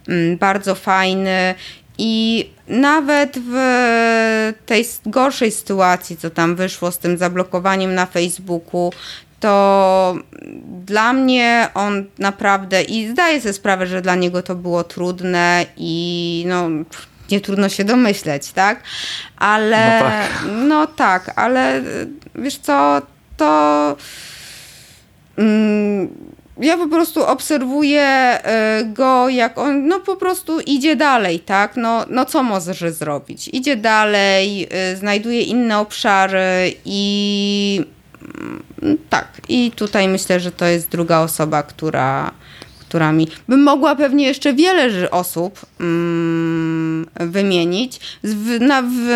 [0.09, 1.55] Mm, bardzo fajny
[1.97, 3.53] i nawet w
[4.65, 8.91] tej gorszej sytuacji, co tam wyszło z tym zablokowaniem na Facebooku,
[9.39, 10.15] to
[10.85, 16.43] dla mnie on naprawdę i zdaję sobie sprawę, że dla niego to było trudne i
[16.47, 16.69] no
[17.31, 18.83] nie trudno się domyśleć, tak?
[19.37, 20.29] Ale no tak,
[20.67, 21.81] no tak ale
[22.35, 23.01] wiesz co,
[23.37, 23.95] to
[25.37, 26.09] mm,
[26.59, 31.77] ja po prostu obserwuję e, go, jak on no po prostu idzie dalej, tak?
[31.77, 33.47] No, no co może zrobić?
[33.47, 37.85] Idzie dalej, e, znajduje inne obszary i
[39.09, 39.41] tak.
[39.49, 42.31] I tutaj myślę, że to jest druga osoba, która
[42.89, 47.99] którami bym mogła pewnie jeszcze wiele osób mm, wymienić.
[48.23, 49.07] W, na, w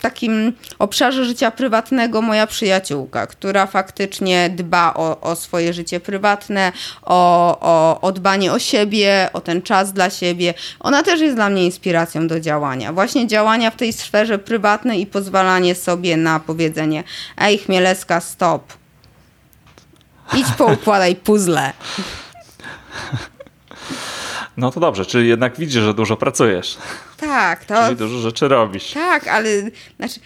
[0.00, 7.58] takim obszarze życia prywatnego moja przyjaciółka, która faktycznie dba o, o swoje życie prywatne, o,
[7.60, 10.54] o, o dbanie o siebie, o ten czas dla siebie.
[10.80, 12.92] Ona też jest dla mnie inspiracją do działania.
[12.92, 17.04] Właśnie działania w tej sferze prywatnej i pozwalanie sobie na powiedzenie
[17.38, 18.72] ej Chmielewska, stop.
[20.34, 21.72] Idź poukładaj puzzle.
[24.56, 26.78] No to dobrze, czyli jednak widzisz, że dużo pracujesz.
[27.16, 27.84] Tak, to.
[27.84, 28.90] Czyli dużo rzeczy robisz.
[28.90, 29.48] Tak, ale
[29.96, 30.20] znaczy,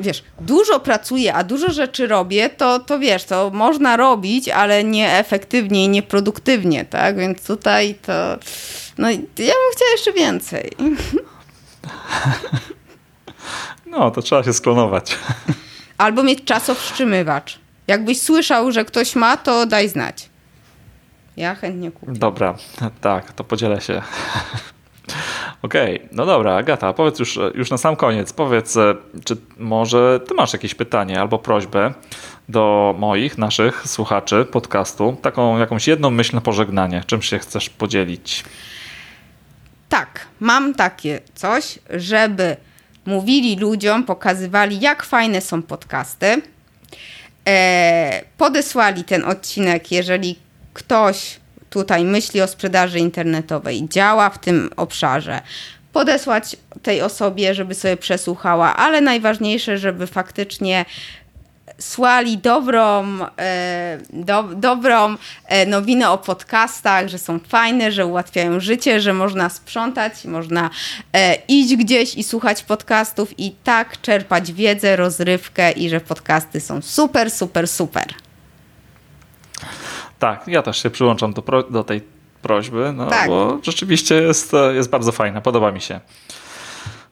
[0.00, 5.84] wiesz, dużo pracuję, a dużo rzeczy robię, to, to wiesz, to można robić, ale nieefektywnie
[5.84, 7.16] i nieproduktywnie, tak?
[7.16, 8.12] Więc tutaj to.
[8.98, 10.70] No, ja bym chciała jeszcze więcej.
[13.86, 15.18] No, to trzeba się sklonować.
[15.98, 17.58] Albo mieć czasowstrzymywacz.
[17.86, 20.28] Jakbyś słyszał, że ktoś ma, to daj znać.
[21.36, 22.12] Ja chętnie kupię.
[22.12, 22.54] Dobra,
[23.00, 24.02] tak, to podzielę się.
[25.62, 26.08] Okej, okay.
[26.12, 30.52] no dobra, Agata, powiedz już, już na sam koniec, powiedz, e, czy może ty masz
[30.52, 31.94] jakieś pytanie albo prośbę
[32.48, 38.44] do moich, naszych słuchaczy podcastu, taką jakąś jedną myśl na pożegnanie, czym się chcesz podzielić?
[39.88, 42.56] Tak, mam takie coś, żeby
[43.06, 46.42] mówili ludziom, pokazywali, jak fajne są podcasty.
[47.48, 50.45] E, podesłali ten odcinek, jeżeli
[50.76, 55.40] ktoś tutaj myśli o sprzedaży internetowej, działa w tym obszarze,
[55.92, 60.84] podesłać tej osobie, żeby sobie przesłuchała, ale najważniejsze, żeby faktycznie
[61.78, 63.04] słali dobrą,
[63.38, 69.48] e, do, dobrą e, nowinę o podcastach, że są fajne, że ułatwiają życie, że można
[69.48, 70.70] sprzątać, można
[71.12, 76.82] e, iść gdzieś i słuchać podcastów i tak czerpać wiedzę, rozrywkę i że podcasty są
[76.82, 78.25] super, super, super.
[80.18, 82.02] Tak, ja też się przyłączam do, pro, do tej
[82.42, 83.28] prośby, no, tak.
[83.28, 86.00] bo rzeczywiście jest, jest bardzo fajna, podoba mi się.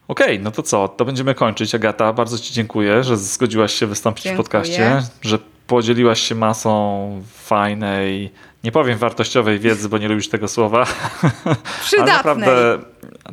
[0.08, 0.88] Okej, okay, no to co?
[0.88, 1.74] To będziemy kończyć.
[1.74, 4.42] Agata, bardzo Ci dziękuję, że zgodziłaś się wystąpić dziękuję.
[4.42, 8.30] w podcaście, że podzieliłaś się masą fajnej,
[8.64, 10.86] nie powiem wartościowej wiedzy, bo nie lubisz tego słowa.
[11.84, 11.94] Przydatnej.
[11.94, 12.78] Ale naprawdę,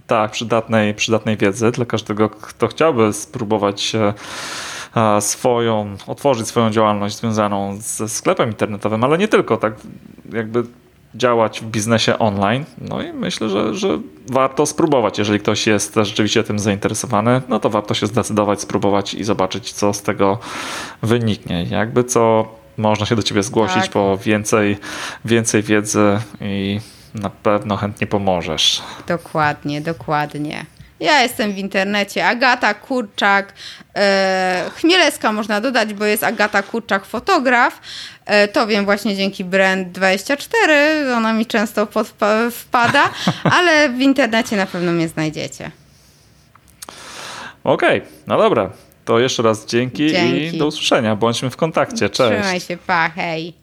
[0.07, 3.95] tak, przydatnej, przydatnej wiedzy dla każdego, kto chciałby spróbować
[5.19, 9.73] swoją, otworzyć swoją działalność związaną ze sklepem internetowym, ale nie tylko, tak
[10.33, 10.63] jakby
[11.15, 12.65] działać w biznesie online.
[12.77, 15.17] No i myślę, że, że warto spróbować.
[15.17, 19.93] Jeżeli ktoś jest rzeczywiście tym zainteresowany, no to warto się zdecydować, spróbować i zobaczyć, co
[19.93, 20.39] z tego
[21.01, 21.63] wyniknie.
[21.63, 23.91] Jakby co można się do ciebie zgłosić tak.
[23.91, 24.77] po więcej,
[25.25, 26.79] więcej wiedzy i
[27.15, 28.81] na pewno chętnie pomożesz.
[29.07, 30.65] Dokładnie, dokładnie.
[31.01, 32.27] Ja jestem w internecie.
[32.27, 33.53] Agata Kurczak.
[33.95, 37.81] E, Chmielewska można dodać, bo jest Agata Kurczak fotograf.
[38.25, 40.71] E, to wiem właśnie dzięki Brand24.
[41.17, 41.87] Ona mi często
[42.51, 43.09] wpada,
[43.57, 45.71] ale w internecie na pewno mnie znajdziecie.
[47.63, 48.69] Okej, okay, no dobra.
[49.05, 51.15] To jeszcze raz dzięki, dzięki, i do usłyszenia.
[51.15, 52.09] Bądźmy w kontakcie.
[52.09, 52.41] Cześć.
[52.41, 53.60] Trzymaj się, pa, hej.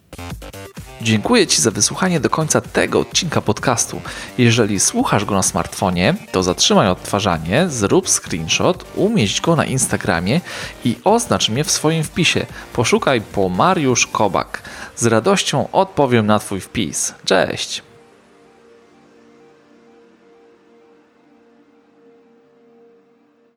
[1.02, 4.00] Dziękuję Ci za wysłuchanie do końca tego odcinka podcastu.
[4.38, 10.40] Jeżeli słuchasz go na smartfonie, to zatrzymaj odtwarzanie, zrób screenshot, umieść go na Instagramie
[10.84, 12.46] i oznacz mnie w swoim wpisie.
[12.72, 14.62] Poszukaj po Mariusz Kobak.
[14.96, 17.14] Z radością odpowiem na Twój wpis.
[17.24, 17.87] Cześć!